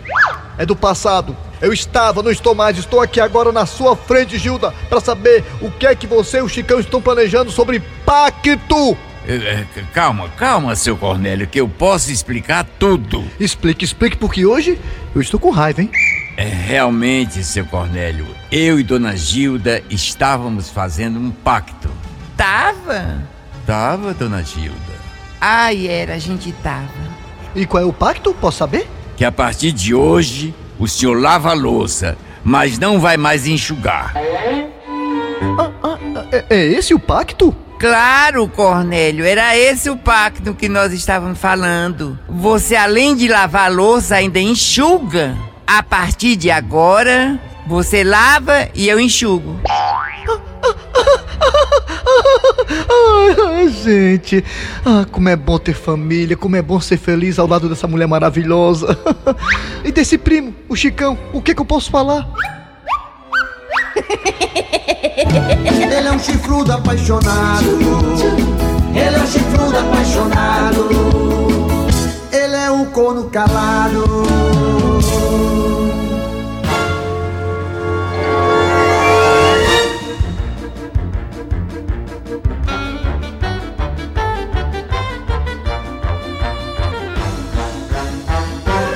É 0.56 0.64
do 0.64 0.74
passado. 0.74 1.36
Eu 1.60 1.70
estava, 1.70 2.22
não 2.22 2.30
estou 2.30 2.54
mais, 2.54 2.78
estou 2.78 2.98
aqui 2.98 3.20
agora 3.20 3.52
na 3.52 3.66
sua 3.66 3.94
frente, 3.94 4.38
Gilda, 4.38 4.72
para 4.88 5.00
saber 5.00 5.44
o 5.60 5.70
que 5.70 5.86
é 5.86 5.94
que 5.94 6.06
você 6.06 6.38
e 6.38 6.40
o 6.40 6.48
Chicão 6.48 6.80
estão 6.80 6.98
planejando 6.98 7.50
sobre 7.50 7.78
pacto. 8.06 8.96
É, 9.28 9.34
é, 9.34 9.66
Calma, 9.92 10.30
calma, 10.30 10.74
seu 10.76 10.96
Cornélio, 10.96 11.46
que 11.46 11.60
eu 11.60 11.68
posso 11.68 12.10
explicar 12.10 12.64
tudo. 12.78 13.22
Explique, 13.38 13.84
explique, 13.84 14.16
porque 14.16 14.46
hoje 14.46 14.80
eu 15.14 15.20
estou 15.20 15.38
com 15.38 15.50
raiva, 15.50 15.82
hein? 15.82 15.90
É, 16.38 16.44
realmente, 16.44 17.44
seu 17.44 17.66
Cornélio, 17.66 18.26
eu 18.50 18.80
e 18.80 18.82
Dona 18.82 19.14
Gilda 19.14 19.82
estávamos 19.90 20.70
fazendo 20.70 21.18
um 21.18 21.30
pacto. 21.30 21.90
Tava? 22.34 23.22
Tava, 23.66 24.14
Dona 24.14 24.42
Gilda? 24.42 25.03
Ai, 25.46 25.86
era, 25.86 26.14
a 26.14 26.18
gente 26.18 26.50
tava. 26.52 26.88
E 27.54 27.66
qual 27.66 27.82
é 27.82 27.84
o 27.86 27.92
pacto? 27.92 28.32
Posso 28.32 28.56
saber? 28.56 28.88
Que 29.14 29.26
a 29.26 29.30
partir 29.30 29.72
de 29.72 29.94
hoje, 29.94 30.54
o 30.78 30.88
senhor 30.88 31.20
lava 31.20 31.50
a 31.50 31.52
louça, 31.52 32.16
mas 32.42 32.78
não 32.78 32.98
vai 32.98 33.18
mais 33.18 33.46
enxugar. 33.46 34.14
É, 36.32 36.46
é 36.48 36.64
esse 36.64 36.94
o 36.94 36.98
pacto? 36.98 37.54
Claro, 37.78 38.48
Cornélio, 38.48 39.26
era 39.26 39.54
esse 39.54 39.90
o 39.90 39.98
pacto 39.98 40.54
que 40.54 40.66
nós 40.66 40.94
estávamos 40.94 41.38
falando. 41.38 42.18
Você, 42.26 42.74
além 42.74 43.14
de 43.14 43.28
lavar 43.28 43.66
a 43.66 43.68
louça, 43.68 44.16
ainda 44.16 44.40
enxuga. 44.40 45.36
A 45.66 45.82
partir 45.82 46.36
de 46.36 46.50
agora, 46.50 47.38
você 47.66 48.02
lava 48.02 48.70
e 48.74 48.88
eu 48.88 48.98
enxugo. 48.98 49.60
Ai, 52.68 53.68
gente, 53.68 54.44
ah, 54.84 55.06
como 55.10 55.28
é 55.28 55.36
bom 55.36 55.58
ter 55.58 55.74
família, 55.74 56.36
como 56.36 56.56
é 56.56 56.62
bom 56.62 56.80
ser 56.80 56.96
feliz 56.96 57.38
ao 57.38 57.46
lado 57.46 57.68
dessa 57.68 57.86
mulher 57.86 58.06
maravilhosa. 58.06 58.98
E 59.84 59.92
desse 59.92 60.16
primo, 60.16 60.54
o 60.66 60.74
Chicão, 60.74 61.18
o 61.30 61.42
que, 61.42 61.54
que 61.54 61.60
eu 61.60 61.64
posso 61.66 61.90
falar? 61.90 62.26
Ele 65.94 66.08
é 66.08 66.10
um 66.10 66.18
chifrudo 66.18 66.72
apaixonado. 66.72 67.78
Ele 68.94 69.16
é 69.16 69.22
um 69.22 69.26
chifrudo 69.26 69.76
apaixonado. 69.78 70.88
Ele 72.32 72.56
é 72.56 72.70
um 72.70 72.86
corno 72.86 73.24
calado. 73.28 74.53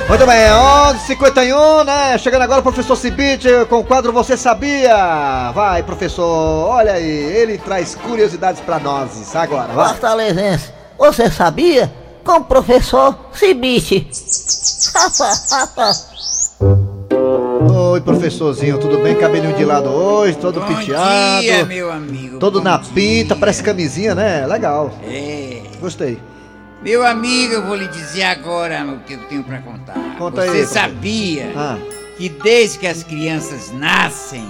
Muito 0.09 0.25
bem, 0.25 0.47
11h51, 0.49 1.85
né? 1.85 2.17
Chegando 2.17 2.41
agora 2.41 2.61
o 2.61 2.63
professor 2.63 2.95
Cibite 2.95 3.47
com 3.69 3.77
o 3.77 3.83
quadro 3.83 4.11
Você 4.11 4.35
Sabia? 4.35 5.51
Vai, 5.53 5.83
professor, 5.83 6.67
olha 6.67 6.93
aí, 6.93 7.05
ele 7.05 7.59
traz 7.59 7.93
curiosidades 7.93 8.59
pra 8.59 8.79
nós. 8.79 9.35
Agora, 9.35 9.71
vai. 9.71 9.89
Fortalezense, 9.89 10.71
você 10.97 11.29
sabia? 11.29 11.91
Com 12.25 12.37
o 12.37 12.43
professor 12.43 13.15
Cibite. 13.33 14.09
Oi, 17.91 18.01
professorzinho, 18.01 18.79
tudo 18.79 18.97
bem? 19.03 19.15
Cabelinho 19.15 19.55
de 19.55 19.63
lado 19.63 19.89
hoje, 19.89 20.35
todo 20.37 20.59
penteado. 20.61 21.41
dia, 21.41 21.65
meu 21.65 21.91
amigo, 21.91 22.39
Todo 22.39 22.57
bom 22.59 22.63
na 22.63 22.77
dia. 22.77 22.91
pinta, 22.93 23.35
parece 23.35 23.61
camisinha, 23.61 24.15
né? 24.15 24.45
Legal. 24.47 24.91
É. 25.07 25.61
Gostei. 25.79 26.19
Meu 26.81 27.05
amigo, 27.05 27.53
eu 27.53 27.65
vou 27.65 27.75
lhe 27.75 27.87
dizer 27.89 28.23
agora 28.23 28.85
o 28.85 28.99
que 28.99 29.13
eu 29.13 29.19
tenho 29.25 29.43
pra 29.43 29.59
contar. 29.59 29.95
Conta 30.17 30.43
Você 30.45 30.57
aí, 30.59 30.65
sabia 30.65 31.51
Ah. 31.55 31.77
que 32.17 32.29
desde 32.29 32.79
que 32.79 32.87
as 32.87 33.03
crianças 33.03 33.71
nascem 33.71 34.45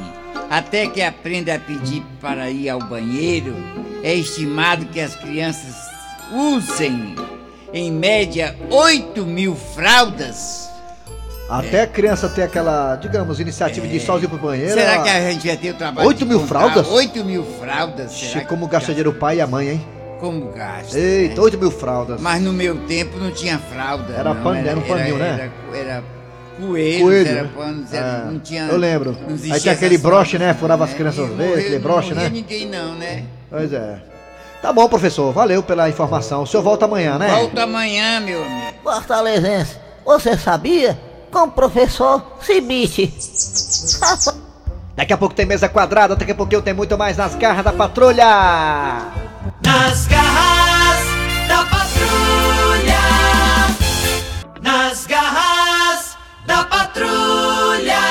até 0.50 0.88
que 0.88 1.02
aprendem 1.02 1.54
a 1.56 1.60
pedir 1.60 2.04
para 2.22 2.50
ir 2.50 2.70
ao 2.70 2.80
banheiro, 2.80 3.56
é 4.04 4.14
estimado 4.14 4.86
que 4.86 5.00
as 5.00 5.16
crianças 5.16 5.76
usem, 6.32 7.16
em 7.74 7.92
média, 7.92 8.56
8 8.70 9.26
mil 9.26 9.56
fraldas? 9.56 10.70
Até 11.50 11.82
a 11.82 11.88
criança 11.88 12.30
ter 12.30 12.44
aquela, 12.44 12.96
digamos, 12.98 13.40
iniciativa 13.40 13.88
de 13.88 13.96
ir 13.98 14.00
sozinho 14.02 14.30
pro 14.30 14.38
banheiro. 14.38 14.72
É. 14.80 14.82
Será 14.84 14.94
ela- 14.94 15.04
que 15.04 15.10
a 15.10 15.32
gente 15.32 15.48
vai 15.48 15.58
ter 15.58 15.72
o 15.72 15.74
trabalho 15.74 16.08
8 16.08 16.20
de 16.20 16.26
mil 16.26 16.46
fraldas? 16.46 16.88
8 16.88 17.26
mil 17.26 17.44
fraldas? 17.60 18.12
Será 18.12 18.42
que 18.42 18.48
como 18.48 18.68
gasta 18.68 18.90
dinheiro 18.92 19.10
o 19.10 19.16
pai 19.16 19.38
e 19.38 19.42
a 19.42 19.48
mãe, 19.48 19.70
hein? 19.70 19.86
Como 20.20 20.52
gasta? 20.52 20.98
Eita, 21.00 21.36
né? 21.36 21.42
8 21.42 21.58
mil 21.58 21.72
fraldas. 21.72 22.20
Mas 22.22 22.42
no 22.42 22.52
meu 22.52 22.76
tempo 22.86 23.18
não 23.18 23.32
tinha 23.32 23.58
fralda. 23.58 24.14
Era 24.14 24.34
não, 24.34 24.44
pano- 24.44 24.68
era 24.68 24.78
um 24.78 24.82
paninho, 24.82 25.18
né? 25.18 25.52
Era, 25.72 25.78
era 25.78 26.04
coelhos, 26.60 27.02
Coelho, 27.02 27.30
era 27.30 27.44
né? 27.44 27.50
panos, 27.56 27.94
era, 27.94 28.06
É, 28.06 28.26
não 28.32 28.40
tinha. 28.40 28.64
eu 28.64 28.78
lembro. 28.78 29.16
não 29.28 29.54
Aí 29.54 29.60
tinha 29.62 29.74
aquele 29.74 29.98
broche, 29.98 30.38
né? 30.38 30.54
Furava 30.54 30.84
as 30.84 30.94
crianças 30.94 31.30
E 31.30 31.34
vezes, 31.34 31.58
aquele 31.60 31.80
broche, 31.80 32.14
não 32.14 32.24
né? 32.24 32.30
ninguém 32.30 32.68
não, 32.68 32.96
né? 32.96 33.24
Pois 33.50 33.72
é. 33.72 34.02
Tá 34.62 34.74
bom, 34.74 34.90
professor. 34.90 35.32
Valeu 35.32 35.64
pela 35.64 35.88
informação. 35.88 36.44
O 36.44 36.48
senhor 36.48 36.62
volta 36.64 36.84
amanhã, 36.84 37.18
né? 37.18 37.30
Volta 37.30 37.64
amanhã, 37.64 38.20
meu 38.20 38.44
amigo. 38.44 38.74
Fortalezense, 38.84 39.78
você 40.06 40.38
sabia? 40.38 41.00
Com 41.32 41.44
o 41.44 41.52
professor 41.52 42.22
Cibite. 42.42 43.14
Daqui 45.00 45.14
a 45.14 45.18
pouco 45.18 45.34
tem 45.34 45.46
mesa 45.46 45.70
quadrada, 45.70 46.14
daqui 46.14 46.34
a 46.34 46.36
pouquinho 46.36 46.62
tem 46.62 46.74
muito 46.74 46.98
mais 46.98 47.16
nas 47.16 47.34
garras 47.34 47.64
da 47.64 47.72
patrulha. 47.72 48.26
Nas 49.66 50.06
garras 50.08 51.00
da 51.48 51.64
patrulha. 51.64 53.00
Nas 54.62 55.06
garras 55.06 56.18
da 56.46 56.66
patrulha. 56.66 58.02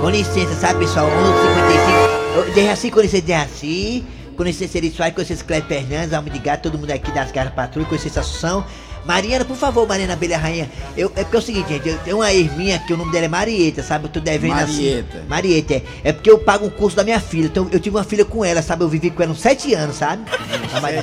Com 0.00 0.10
licença, 0.10 0.52
sabe 0.56 0.80
pessoal? 0.80 1.06
11h55. 1.06 2.52
Deixa 2.52 2.72
assim, 2.72 2.90
com 2.90 3.00
licença, 3.00 3.24
deixa 3.24 3.42
assim. 3.44 4.04
Com 4.36 4.42
licença, 4.42 4.78
Eri 4.78 4.90
Soares, 4.90 5.14
com 5.14 5.20
licença, 5.20 5.44
Cléber 5.44 5.68
Fernandes, 5.68 6.12
Alma 6.12 6.30
de 6.30 6.38
Gato, 6.40 6.62
todo 6.62 6.80
mundo 6.80 6.90
aqui 6.90 7.12
das 7.12 7.30
Garras 7.30 7.54
Patrulha, 7.54 7.86
com 7.86 7.94
licença, 7.94 8.18
Assunção. 8.18 8.64
Mariana, 9.04 9.44
por 9.44 9.56
favor, 9.56 9.86
Mariana 9.86 10.12
Abelha 10.12 10.38
Rainha. 10.38 10.70
Eu, 10.96 11.10
é 11.16 11.22
porque 11.22 11.36
é 11.36 11.38
o 11.38 11.42
seguinte, 11.42 11.68
gente, 11.68 11.88
eu 11.88 11.98
tenho 11.98 12.16
uma 12.18 12.30
minha 12.56 12.78
que 12.78 12.92
o 12.92 12.96
nome 12.96 13.10
dela 13.12 13.24
é 13.24 13.28
Marieta, 13.28 13.82
sabe? 13.82 14.04
Eu 14.06 14.08
tô 14.10 14.20
devendo 14.20 14.50
Marieta. 14.54 15.18
assim. 15.18 15.28
Marieta, 15.28 15.74
é. 15.74 15.82
É 16.04 16.12
porque 16.12 16.30
eu 16.30 16.38
pago 16.38 16.66
um 16.66 16.70
curso 16.70 16.96
da 16.96 17.04
minha 17.04 17.18
filha. 17.20 17.46
Então 17.46 17.68
eu 17.72 17.80
tive 17.80 17.96
uma 17.96 18.04
filha 18.04 18.24
com 18.24 18.44
ela, 18.44 18.62
sabe? 18.62 18.84
Eu 18.84 18.88
vivi 18.88 19.10
com 19.10 19.22
ela 19.22 19.32
uns 19.32 19.40
sete 19.40 19.74
anos, 19.74 19.96
sabe? 19.96 20.22
A 20.74 20.80
Mari- 20.80 21.02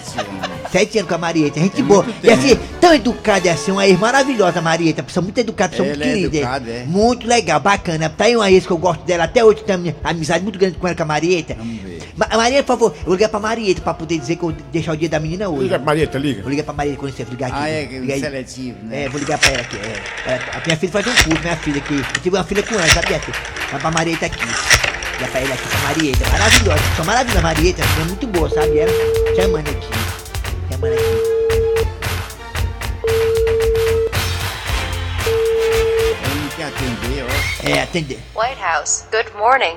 Sete 0.71 0.97
anos 0.99 1.09
com 1.09 1.15
a 1.15 1.17
Marieta, 1.17 1.59
gente 1.59 1.81
boa. 1.81 2.05
E 2.23 2.29
assim, 2.29 2.57
tão 2.79 2.93
educada 2.93 3.47
é 3.49 3.51
assim, 3.51 3.71
uma 3.71 3.87
ex 3.87 3.99
maravilhosa, 3.99 4.61
Marieta. 4.61 5.01
Pessoa 5.03 5.23
muito 5.23 5.37
educada, 5.39 5.71
pessoa 5.71 5.87
muito 5.89 6.01
é 6.01 6.05
querida. 6.05 6.37
educada, 6.37 6.69
é? 6.71 6.83
Muito 6.85 7.27
legal, 7.27 7.59
bacana. 7.59 8.07
Tá 8.09 8.25
aí 8.25 8.35
uma 8.35 8.49
ex 8.51 8.65
que 8.65 8.71
eu 8.71 8.77
gosto 8.77 9.03
dela 9.03 9.23
até 9.25 9.43
hoje, 9.43 9.63
tenho 9.63 9.79
uma 9.79 9.93
amizade 10.03 10.43
muito 10.43 10.57
grande 10.59 10.77
com 10.77 10.87
ela, 10.87 10.95
com 10.95 11.03
a 11.03 11.05
Marieta. 11.05 11.55
Vamos 11.55 11.81
ver. 11.81 11.99
Marieta, 12.15 12.63
por 12.63 12.73
favor, 12.73 12.93
eu 12.99 13.05
vou 13.05 13.13
ligar 13.15 13.29
pra 13.29 13.39
Marieta 13.39 13.81
pra 13.81 13.93
poder 13.93 14.17
dizer 14.19 14.35
que 14.35 14.43
eu 14.43 14.49
vou 14.49 14.57
deixar 14.71 14.91
o 14.93 14.97
dia 14.97 15.07
da 15.09 15.19
menina 15.19 15.49
hoje. 15.49 15.63
Liga 15.63 15.77
pra 15.77 15.85
Marieta, 15.85 16.17
liga. 16.17 16.41
Vou 16.41 16.49
ligar 16.51 16.63
pra 16.63 16.73
Marieta 16.73 16.99
quando 16.99 17.13
você 17.13 17.23
ligar 17.23 17.47
aqui. 17.47 17.57
Ah, 17.59 17.69
é, 17.69 17.88
Seletivo, 17.89 18.77
né? 18.83 19.03
É, 19.03 19.09
vou 19.09 19.19
ligar 19.19 19.37
pra 19.37 19.49
ela 19.49 19.61
aqui. 19.61 19.77
É. 19.77 20.39
A 20.57 20.61
minha 20.65 20.77
filha 20.77 20.91
faz 20.91 21.07
um 21.07 21.15
curso, 21.15 21.41
minha 21.41 21.57
filha 21.57 21.77
aqui. 21.79 21.95
Eu 21.95 22.21
tive 22.21 22.35
uma 22.35 22.43
filha 22.43 22.63
com 22.63 22.75
ela, 22.75 22.87
sabe, 22.87 23.07
minha 23.07 23.19
filha? 23.19 23.37
Vai 23.71 23.79
pra 23.79 23.91
Marieta 23.91 24.25
aqui. 24.27 24.39
Ligar 24.39 25.31
pra 25.31 25.39
ela 25.41 25.53
aqui, 25.53 25.67
pra 25.67 25.79
Marieta. 25.79 26.29
Maravilhosa, 26.29 26.83
são 26.95 27.05
maravilhosa, 27.05 27.41
Marieta. 27.41 27.81
É 27.81 28.05
muito 28.05 28.27
boa, 28.27 28.49
sabe? 28.49 28.77
Ela 28.79 28.91
chamando 29.35 29.69
aqui. 29.69 29.87
Chamando 30.71 30.93
aqui. 30.93 31.29
Atender, 36.59 37.25
ó. 37.25 37.69
É, 37.69 37.81
atender. 37.81 38.19
White 38.35 38.61
House, 38.61 39.05
good 39.11 39.31
morning. 39.37 39.75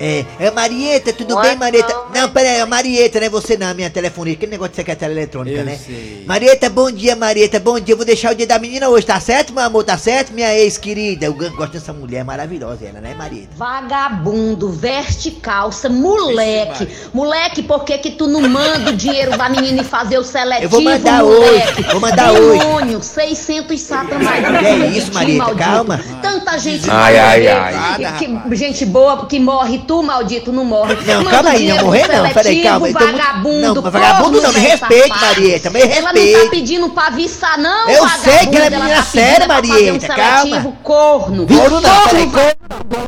É, 0.00 0.24
é 0.38 0.50
Marieta, 0.50 1.12
tudo 1.12 1.40
bem, 1.40 1.56
Marieta? 1.56 1.92
Não, 2.14 2.28
pera 2.30 2.48
aí, 2.50 2.56
é 2.56 2.64
Marieta, 2.64 3.18
não 3.18 3.26
é 3.26 3.30
você 3.30 3.56
não, 3.56 3.74
minha 3.74 3.90
telefonia. 3.90 4.34
Aquele 4.34 4.52
negócio 4.52 4.70
de 4.70 4.76
secretária 4.76 5.12
eletrônica, 5.12 5.58
Eu 5.58 5.64
né? 5.64 5.76
sei. 5.76 6.24
Marieta, 6.26 6.70
bom 6.70 6.90
dia, 6.90 7.16
Marieta, 7.16 7.58
bom 7.58 7.80
dia. 7.80 7.92
Eu 7.94 7.96
vou 7.96 8.06
deixar 8.06 8.32
o 8.32 8.34
dia 8.34 8.46
da 8.46 8.58
menina 8.58 8.88
hoje, 8.88 9.04
tá 9.06 9.18
certo, 9.18 9.52
meu 9.52 9.62
amor? 9.62 9.82
Tá 9.84 9.98
certo, 9.98 10.32
minha 10.32 10.54
ex-querida? 10.54 11.26
Eu 11.26 11.34
gosto 11.34 11.72
dessa 11.72 11.92
mulher 11.92 12.24
maravilhosa, 12.24 12.84
ela, 12.86 13.00
né, 13.00 13.14
Marieta? 13.14 13.48
Vagabundo, 13.56 14.70
veste 14.70 15.32
calça, 15.32 15.88
moleque. 15.88 16.88
Moleque, 17.12 17.62
por 17.62 17.84
que 17.84 17.98
que 17.98 18.10
tu 18.12 18.26
não 18.28 18.42
manda 18.48 18.90
o 18.90 18.96
dinheiro 18.96 19.36
da 19.36 19.48
menina 19.48 19.82
e 19.82 19.84
fazer 19.84 20.18
o 20.18 20.24
seletivo, 20.24 20.64
Eu 20.66 20.70
vou 20.70 20.82
mandar 20.82 21.24
moleque? 21.24 21.80
hoje, 21.80 21.88
vou 21.90 22.00
mandar 22.00 22.32
hoje. 22.32 22.58
Demônio, 22.60 23.02
600 23.02 23.80
satanás. 23.80 24.58
Que 24.60 24.66
é 24.66 24.86
isso, 24.90 25.12
Marieta, 25.12 25.54
calma. 25.56 26.00
Tanta 26.22 26.56
gente 26.58 26.88
Ai, 26.88 27.14
boa, 27.14 27.24
ai, 27.24 27.46
ai. 27.48 28.18
Que- 28.18 28.54
gente 28.56 28.86
boa 28.86 29.26
que 29.26 29.40
morre, 29.40 29.78
tu 29.88 30.02
maldito 30.02 30.52
não 30.52 30.64
morre. 30.64 30.94
Não, 31.06 31.24
Manda 31.24 31.30
calma 31.30 31.50
aí, 31.50 31.68
não 31.68 31.84
morrer 31.86 32.06
não, 32.06 32.30
peraí, 32.30 32.62
calma, 32.62 32.90
Vagabundo, 32.92 33.74
Não, 33.74 33.82
mas 33.82 33.92
vagabundo 33.92 34.32
corno, 34.32 34.42
não, 34.42 34.52
me 34.52 34.60
respeite, 34.60 35.08
safado. 35.08 35.26
Marieta, 35.26 35.70
me 35.70 35.80
Ela 35.80 36.12
não 36.12 36.42
tá 36.42 36.50
pedindo 36.50 36.90
pra 36.90 37.10
viçar, 37.10 37.58
não, 37.58 37.88
Eu 37.88 38.08
sei 38.08 38.46
que 38.46 38.56
ela 38.56 38.66
é 38.66 38.70
menina 38.70 38.96
tá 38.96 39.02
séria, 39.02 39.44
um 39.46 39.48
Marieta, 39.48 40.08
calma. 40.08 40.76
corno. 40.82 41.46
Corno 41.46 41.80
não, 41.80 42.02
peraí, 42.04 42.30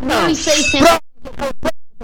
Não, 0.02 0.30
e 0.30 0.34
600... 0.34 0.88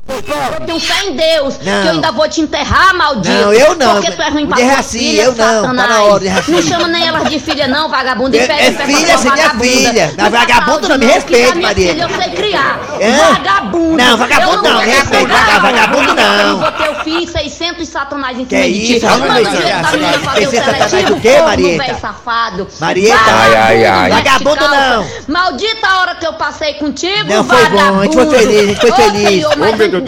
Eu 0.08 0.66
tenho 0.66 0.78
fé 0.80 1.04
em 1.06 1.16
Deus, 1.16 1.54
Não. 1.58 1.82
que 1.82 1.88
eu 1.88 1.92
ainda 1.92 2.12
vou 2.12 2.28
te 2.28 2.40
enterrar, 2.40 2.94
maldito. 2.94 3.28
Não, 3.34 3.52
eu 3.52 3.74
não. 3.74 3.94
Porque 3.94 4.12
tu 4.12 4.22
é 4.22 4.28
ruim 4.30 4.46
pra 4.46 4.56
tua 4.56 4.66
Raci, 4.76 4.98
filha, 5.00 5.22
eu 5.22 5.34
não. 5.34 5.62
Tá 5.62 5.72
na 5.72 6.02
hora. 6.04 6.24
Não 6.46 6.62
chama 6.62 6.86
nem 6.88 7.06
elas 7.08 7.28
de 7.28 7.40
filha, 7.40 7.66
não, 7.66 7.88
vagabundo. 7.88 8.36
E 8.36 8.38
É- 8.38 8.46
pede 8.46 8.62
é 8.62 8.70
pra 8.70 8.86
filha, 8.86 9.18
você 9.18 9.28
é 9.28 9.32
minha 9.32 9.44
vagabunda. 9.48 9.64
filha. 9.64 10.14
Mas 10.16 10.30
Não 10.32 10.38
vagabundo 10.40 10.88
não 10.88 10.98
me 10.98 11.06
que 11.06 11.12
respeite, 11.12 11.50
a 11.50 11.54
minha 11.56 11.68
Marieta. 11.68 11.92
filha 11.92 12.02
eu 12.04 12.22
sei 12.22 12.30
criar. 12.34 12.80
É? 13.00 13.10
Vagabundo. 13.34 13.96
Não, 13.96 14.16
vagabundo 14.16 14.66
Eu 14.66 14.72
não, 14.72 14.80
me 14.80 15.04
pegar, 15.06 15.60
vagabundo 15.60 16.14
não. 16.14 16.40
Eu 16.40 16.58
vou 16.58 16.72
ter 16.72 16.88
o 16.88 16.94
filho 17.10 17.28
600 17.32 17.88
satanás 17.88 18.38
em 18.38 18.44
Que 18.44 18.56
cima 18.56 18.64
é 18.64 18.68
de 18.68 18.86
ti. 18.86 18.96
isso, 18.96 19.06
Manda 19.06 19.26
rapaz? 19.26 19.46
o 19.48 19.96
menina 19.98 20.18
fazer 20.18 20.46
o 20.46 20.50
600 20.50 20.64
satanás 20.66 20.90
seletivo, 20.90 21.20
quê, 21.20 21.28
corno, 21.30 21.46
Marieta? 21.46 21.84
velho 21.84 22.00
safado. 22.00 22.68
Marieta. 22.80 23.18
Ai, 23.32 23.54
ai, 23.56 23.84
ai. 23.86 24.10
Vagabundo 24.10 24.68
não. 24.68 25.06
Maldita 25.28 25.86
a 25.86 26.00
hora 26.00 26.14
que 26.16 26.26
eu 26.26 26.32
passei 26.34 26.74
contigo, 26.74 27.28
Não, 27.28 27.44
foi 27.44 27.68
bom, 27.70 28.00
a 28.00 28.02
gente 28.04 28.14
foi 28.14 28.26
feliz, 28.26 28.58
a 28.58 28.66
gente 28.66 28.80
foi 28.80 28.92
feliz. 28.92 29.44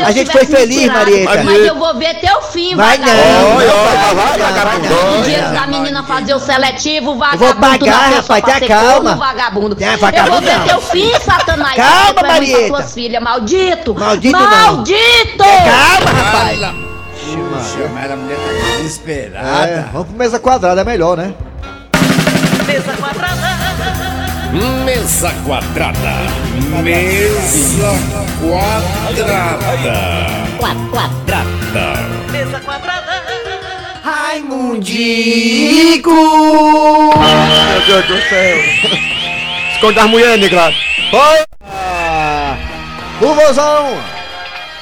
A 0.04 0.10
gente 0.12 0.32
foi 0.32 0.44
feliz, 0.46 0.86
Marieta. 0.92 1.42
Mas 1.44 1.66
eu 1.66 1.74
vou 1.76 1.94
ver 1.94 2.14
teu 2.20 2.42
fim, 2.42 2.74
Vai 2.74 2.98
não, 2.98 3.06
vagabundo. 3.06 3.56
vai, 3.56 3.66
Eu 3.66 3.70
vai, 3.70 3.96
vai, 3.96 4.14
vou 4.14 4.14
vai, 4.14 5.18
O 5.18 5.22
vai. 5.22 5.52
da 5.60 5.66
menina 5.66 6.02
fazer 6.02 6.34
o 6.34 6.38
seletivo, 6.40 7.16
vagabundo. 7.16 7.44
vou 7.44 7.54
pagar, 7.54 8.12
rapaz, 8.14 8.44
tenha 8.44 8.68
calma. 8.68 9.14
vagabundo. 9.16 9.76
Eu 9.80 10.30
vou 10.30 10.40
ver 10.40 10.60
teu 10.68 10.80
fim, 10.80 11.12
Satanás. 11.24 11.74
Calma, 11.76 12.20
é 12.20 12.22
Marieta. 12.32 12.82
filhas, 12.84 13.22
maldito. 13.22 13.94
Maldito 13.94 14.38
não. 14.38 14.48
Maldito. 14.48 15.38
Calma, 15.38 16.22
rapaz. 16.22 16.87
Chama 17.28 18.00
ela, 18.02 18.14
a 18.14 18.16
mulher 18.16 18.36
tá 18.36 18.76
desesperada. 18.78 19.68
É, 19.68 19.84
vamos 19.92 20.08
pro 20.08 20.16
mesa 20.16 20.38
quadrada, 20.38 20.80
é 20.80 20.84
melhor, 20.84 21.14
né? 21.16 21.34
Mesa 22.66 22.92
quadrada. 22.96 23.58
Mesa 24.84 25.32
quadrada. 25.44 26.14
Mesa 26.82 27.90
quadrada. 28.40 29.96
Quadrada. 30.58 31.44
Mesa 32.32 32.60
quadrada. 32.60 33.22
Raimundico! 34.02 36.10
Meu 36.10 37.86
Deus 37.86 38.06
do 38.06 38.18
céu. 38.28 38.56
Esconde 39.74 39.98
as 39.98 40.06
mulheres, 40.08 40.40
negrado. 40.40 40.74
Foi! 41.10 41.44
O 43.20 43.34
Vozão! 43.34 44.17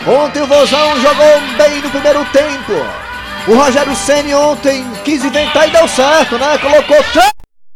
Ontem 0.05 0.43
o 0.43 0.47
Vozão 0.47 1.01
jogou 1.01 1.41
bem 1.57 1.81
no 1.81 1.91
primeiro 1.91 2.25
tempo. 2.27 2.73
O 3.49 3.55
Rogério 3.55 3.95
Ceni 3.95 4.35
ontem 4.35 4.85
quis 5.05 5.25
inventar 5.25 5.69
e 5.69 5.71
deu 5.71 5.87
certo, 5.87 6.37
né? 6.37 6.59
Colocou. 6.59 6.97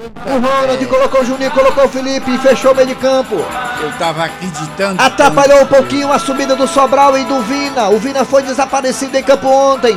O 0.01 0.33
Ronald 0.33 0.87
colocou 0.87 1.21
o 1.21 1.25
Juninho, 1.25 1.51
colocou 1.51 1.85
o 1.85 1.89
Felipe 1.89 2.31
e 2.31 2.39
fechou 2.39 2.73
o 2.73 2.75
meio 2.75 2.89
de 2.89 2.95
campo. 2.95 3.37
Eu 3.81 3.93
tava 3.99 4.25
acreditando. 4.25 5.01
Atrapalhou 5.01 5.63
um 5.63 5.67
pouquinho 5.67 6.13
a 6.13 6.19
subida 6.19 6.57
do 6.57 6.67
Sobral 6.67 7.17
e 7.19 7.25
do 7.25 7.41
Vina. 7.43 7.89
O 7.89 7.99
Vina 7.99 8.25
foi 8.25 8.43
desaparecido 8.43 9.17
em 9.17 9.23
campo 9.23 9.47
ontem. 9.47 9.97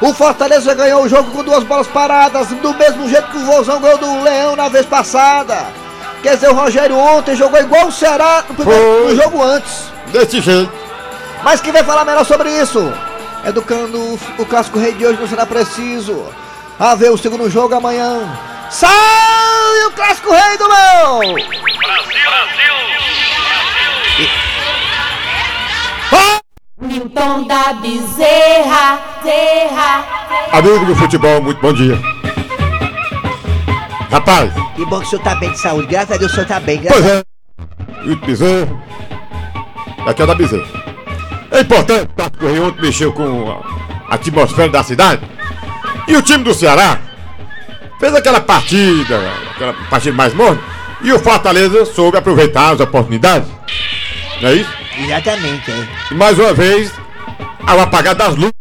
O 0.00 0.12
Fortaleza 0.12 0.74
ganhou 0.74 1.04
o 1.04 1.08
jogo 1.08 1.30
com 1.30 1.44
duas 1.44 1.62
bolas 1.62 1.86
paradas, 1.86 2.48
do 2.48 2.74
mesmo 2.74 3.08
jeito 3.08 3.30
que 3.30 3.36
o 3.36 3.44
Vozão 3.44 3.80
ganhou 3.80 3.98
do 3.98 4.22
Leão 4.22 4.56
na 4.56 4.68
vez 4.68 4.86
passada. 4.86 5.66
Quer 6.22 6.34
dizer, 6.34 6.50
o 6.50 6.54
Rogério 6.54 6.96
ontem 6.96 7.36
jogou 7.36 7.60
igual 7.60 7.86
o 7.86 7.92
Ceará 7.92 8.44
no, 8.48 8.54
primeiro, 8.54 9.08
no 9.08 9.16
jogo 9.16 9.42
antes. 9.42 9.84
Desse 10.12 10.40
jeito. 10.40 10.79
Mas 11.42 11.60
quem 11.60 11.72
vai 11.72 11.82
falar 11.82 12.04
melhor 12.04 12.24
sobre 12.24 12.50
isso? 12.50 12.92
Educando 13.44 14.18
o, 14.38 14.46
clássico 14.46 14.78
rei 14.78 14.92
de 14.92 15.06
hoje 15.06 15.20
não 15.20 15.28
será 15.28 15.46
preciso. 15.46 16.26
A 16.78 16.94
ver 16.94 17.10
o 17.10 17.18
segundo 17.18 17.48
jogo 17.50 17.74
amanhã. 17.74 18.38
Sai 18.70 19.84
o 19.86 19.90
clássico 19.92 20.30
rei 20.32 20.58
do 20.58 20.68
meu! 20.68 21.20
Milton 26.80 27.46
da 27.46 27.74
Bezerra, 27.74 28.98
Zerra. 29.22 30.04
Amigo 30.52 30.86
do 30.86 30.96
futebol, 30.96 31.42
muito 31.42 31.60
bom 31.60 31.72
dia. 31.72 31.98
Rapaz, 34.10 34.52
Que 34.74 34.84
bom 34.86 34.98
que 34.98 35.06
o 35.06 35.10
senhor 35.10 35.22
tá 35.22 35.34
bem 35.34 35.52
de 35.52 35.58
saúde. 35.58 35.86
Graças 35.86 36.12
a 36.12 36.16
Deus 36.16 36.32
o 36.32 36.34
senhor 36.34 36.46
tá 36.46 36.58
bem. 36.58 36.80
Graças 36.80 37.02
pois 37.02 37.12
é. 37.12 38.12
O 38.12 38.16
bezerro. 38.16 38.82
Aqui 40.06 40.22
é 40.22 40.26
da 40.26 40.34
bezerra. 40.34 40.79
É 41.50 41.60
importante, 41.60 42.02
o 42.04 42.06
Tato 42.08 42.38
Correia 42.38 42.62
ontem 42.62 42.80
mexeu 42.82 43.12
com 43.12 43.50
a 44.08 44.14
atmosfera 44.14 44.68
da 44.68 44.82
cidade. 44.82 45.22
E 46.06 46.16
o 46.16 46.22
time 46.22 46.44
do 46.44 46.54
Ceará 46.54 46.98
fez 47.98 48.14
aquela 48.14 48.40
partida, 48.40 49.20
aquela 49.54 49.72
partida 49.88 50.16
mais 50.16 50.32
morna. 50.34 50.60
E 51.02 51.12
o 51.12 51.18
Fortaleza 51.18 51.84
soube 51.86 52.18
aproveitar 52.18 52.74
as 52.74 52.80
oportunidades. 52.80 53.48
Não 54.40 54.48
é 54.50 54.54
isso? 54.54 54.70
Exatamente, 54.98 55.70
é. 55.70 55.88
E 56.10 56.14
mais 56.14 56.38
uma 56.38 56.52
vez, 56.52 56.92
ao 57.66 57.80
apagar 57.80 58.14
das 58.14 58.34
luzes. 58.36 58.52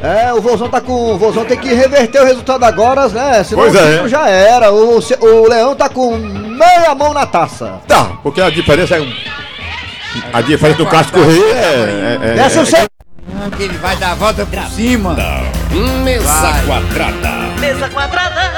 É, 0.00 0.32
o 0.32 0.40
Vozão 0.40 0.68
tá 0.68 0.80
com. 0.80 1.14
O 1.14 1.18
Vozão 1.18 1.44
tem 1.44 1.58
que 1.58 1.74
reverter 1.74 2.22
o 2.22 2.24
resultado 2.24 2.62
agora, 2.64 3.08
né? 3.08 3.42
Senão 3.42 3.64
Pois 3.64 3.74
o 3.74 3.78
é. 3.78 4.08
já 4.08 4.28
era. 4.28 4.70
O, 4.72 4.98
o 5.00 5.48
Leão 5.48 5.74
tá 5.74 5.88
com 5.88 6.16
meia 6.16 6.94
mão 6.94 7.12
na 7.12 7.26
taça. 7.26 7.80
Tá, 7.88 8.12
porque 8.22 8.40
a 8.40 8.48
diferença 8.48 8.96
é. 8.96 9.00
um- 9.00 9.12
A 10.32 10.40
diferença 10.40 10.78
do 10.78 10.86
Clássico 10.86 11.20
Rei 11.20 11.42
é. 11.52 12.18
é, 12.22 12.30
é, 12.30 12.34
Desce 12.34 12.58
o 12.58 12.62
é- 12.62 12.64
seu. 12.66 12.86
Que 13.56 13.62
ele 13.62 13.78
vai 13.78 13.96
dar 13.96 14.12
a 14.12 14.14
volta 14.14 14.44
por 14.46 14.62
cima. 14.70 15.16
Mesa 16.04 16.24
Vai. 16.26 16.64
quadrada. 16.66 17.28
Mesa 17.60 17.88
quadrada. 17.88 18.52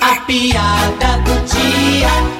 A 0.00 0.20
piada 0.26 1.18
do 1.24 1.34
dia. 1.46 2.35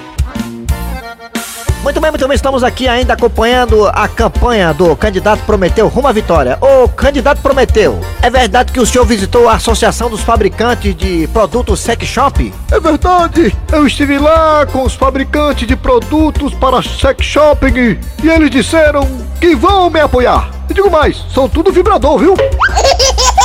Muito 1.86 2.00
bem, 2.00 2.10
muito 2.10 2.26
bem, 2.26 2.34
estamos 2.34 2.64
aqui 2.64 2.88
ainda 2.88 3.12
acompanhando 3.12 3.86
a 3.86 4.08
campanha 4.08 4.74
do 4.74 4.96
candidato 4.96 5.44
Prometeu 5.44 5.86
rumo 5.86 6.08
à 6.08 6.12
vitória. 6.12 6.58
Ô, 6.60 6.88
candidato 6.88 7.40
Prometeu, 7.40 8.00
é 8.20 8.28
verdade 8.28 8.72
que 8.72 8.80
o 8.80 8.84
senhor 8.84 9.04
visitou 9.04 9.48
a 9.48 9.52
Associação 9.54 10.10
dos 10.10 10.20
Fabricantes 10.20 10.96
de 10.96 11.28
Produtos 11.28 11.78
Sex 11.78 12.04
Shop? 12.04 12.52
É 12.72 12.80
verdade, 12.80 13.56
eu 13.72 13.86
estive 13.86 14.18
lá 14.18 14.66
com 14.66 14.82
os 14.82 14.96
fabricantes 14.96 15.64
de 15.64 15.76
produtos 15.76 16.52
para 16.54 16.82
sex 16.82 17.24
shopping 17.24 18.00
e 18.20 18.28
eles 18.28 18.50
disseram 18.50 19.08
que 19.40 19.54
vão 19.54 19.88
me 19.88 20.00
apoiar. 20.00 20.50
E 20.68 20.74
digo 20.74 20.90
mais, 20.90 21.24
são 21.32 21.48
tudo 21.48 21.70
vibrador, 21.70 22.18
viu? 22.18 22.34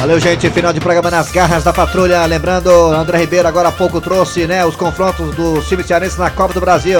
Valeu, 0.00 0.18
gente. 0.18 0.48
Final 0.48 0.72
de 0.72 0.80
programa 0.80 1.10
nas 1.10 1.30
garras 1.30 1.62
da 1.62 1.74
patrulha. 1.74 2.24
Lembrando, 2.24 2.70
André 2.70 3.18
Ribeiro 3.18 3.46
agora 3.46 3.68
há 3.68 3.72
pouco 3.72 4.00
trouxe 4.00 4.46
né, 4.46 4.64
os 4.64 4.74
confrontos 4.74 5.36
do 5.36 5.60
time 5.60 5.84
cearense 5.84 6.18
na 6.18 6.30
Copa 6.30 6.54
do 6.54 6.60
Brasil. 6.60 6.98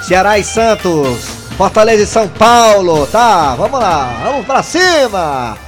Ceará 0.00 0.38
e 0.38 0.44
Santos, 0.44 1.24
Fortaleza 1.56 2.04
e 2.04 2.06
São 2.06 2.28
Paulo. 2.28 3.08
Tá, 3.08 3.56
vamos 3.56 3.80
lá, 3.80 4.20
vamos 4.22 4.46
pra 4.46 4.62
cima. 4.62 5.58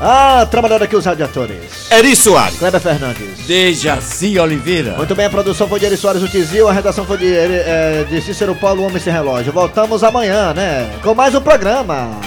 Ah, 0.00 0.46
trabalhando 0.50 0.84
aqui 0.84 0.96
os 0.96 1.04
radiadores. 1.04 1.90
Eri 1.90 2.16
Soares. 2.16 2.58
Kleber 2.58 2.80
Fernandes. 2.80 3.46
Dejaci 3.46 4.38
Oliveira. 4.38 4.96
Muito 4.96 5.14
bem, 5.14 5.26
a 5.26 5.30
produção 5.30 5.68
foi 5.68 5.80
de 5.80 5.84
Eri 5.84 5.98
Soares, 5.98 6.22
o 6.22 6.28
Tizil, 6.28 6.66
a 6.66 6.72
redação 6.72 7.04
foi 7.04 7.18
de, 7.18 7.30
eh, 7.30 8.06
de 8.08 8.22
Cícero 8.22 8.54
Paulo, 8.54 8.84
Homem 8.84 8.98
Sem 8.98 9.12
Relógio. 9.12 9.52
Voltamos 9.52 10.02
amanhã, 10.02 10.54
né? 10.54 10.98
Com 11.02 11.14
mais 11.14 11.34
um 11.34 11.42
programa. 11.42 12.18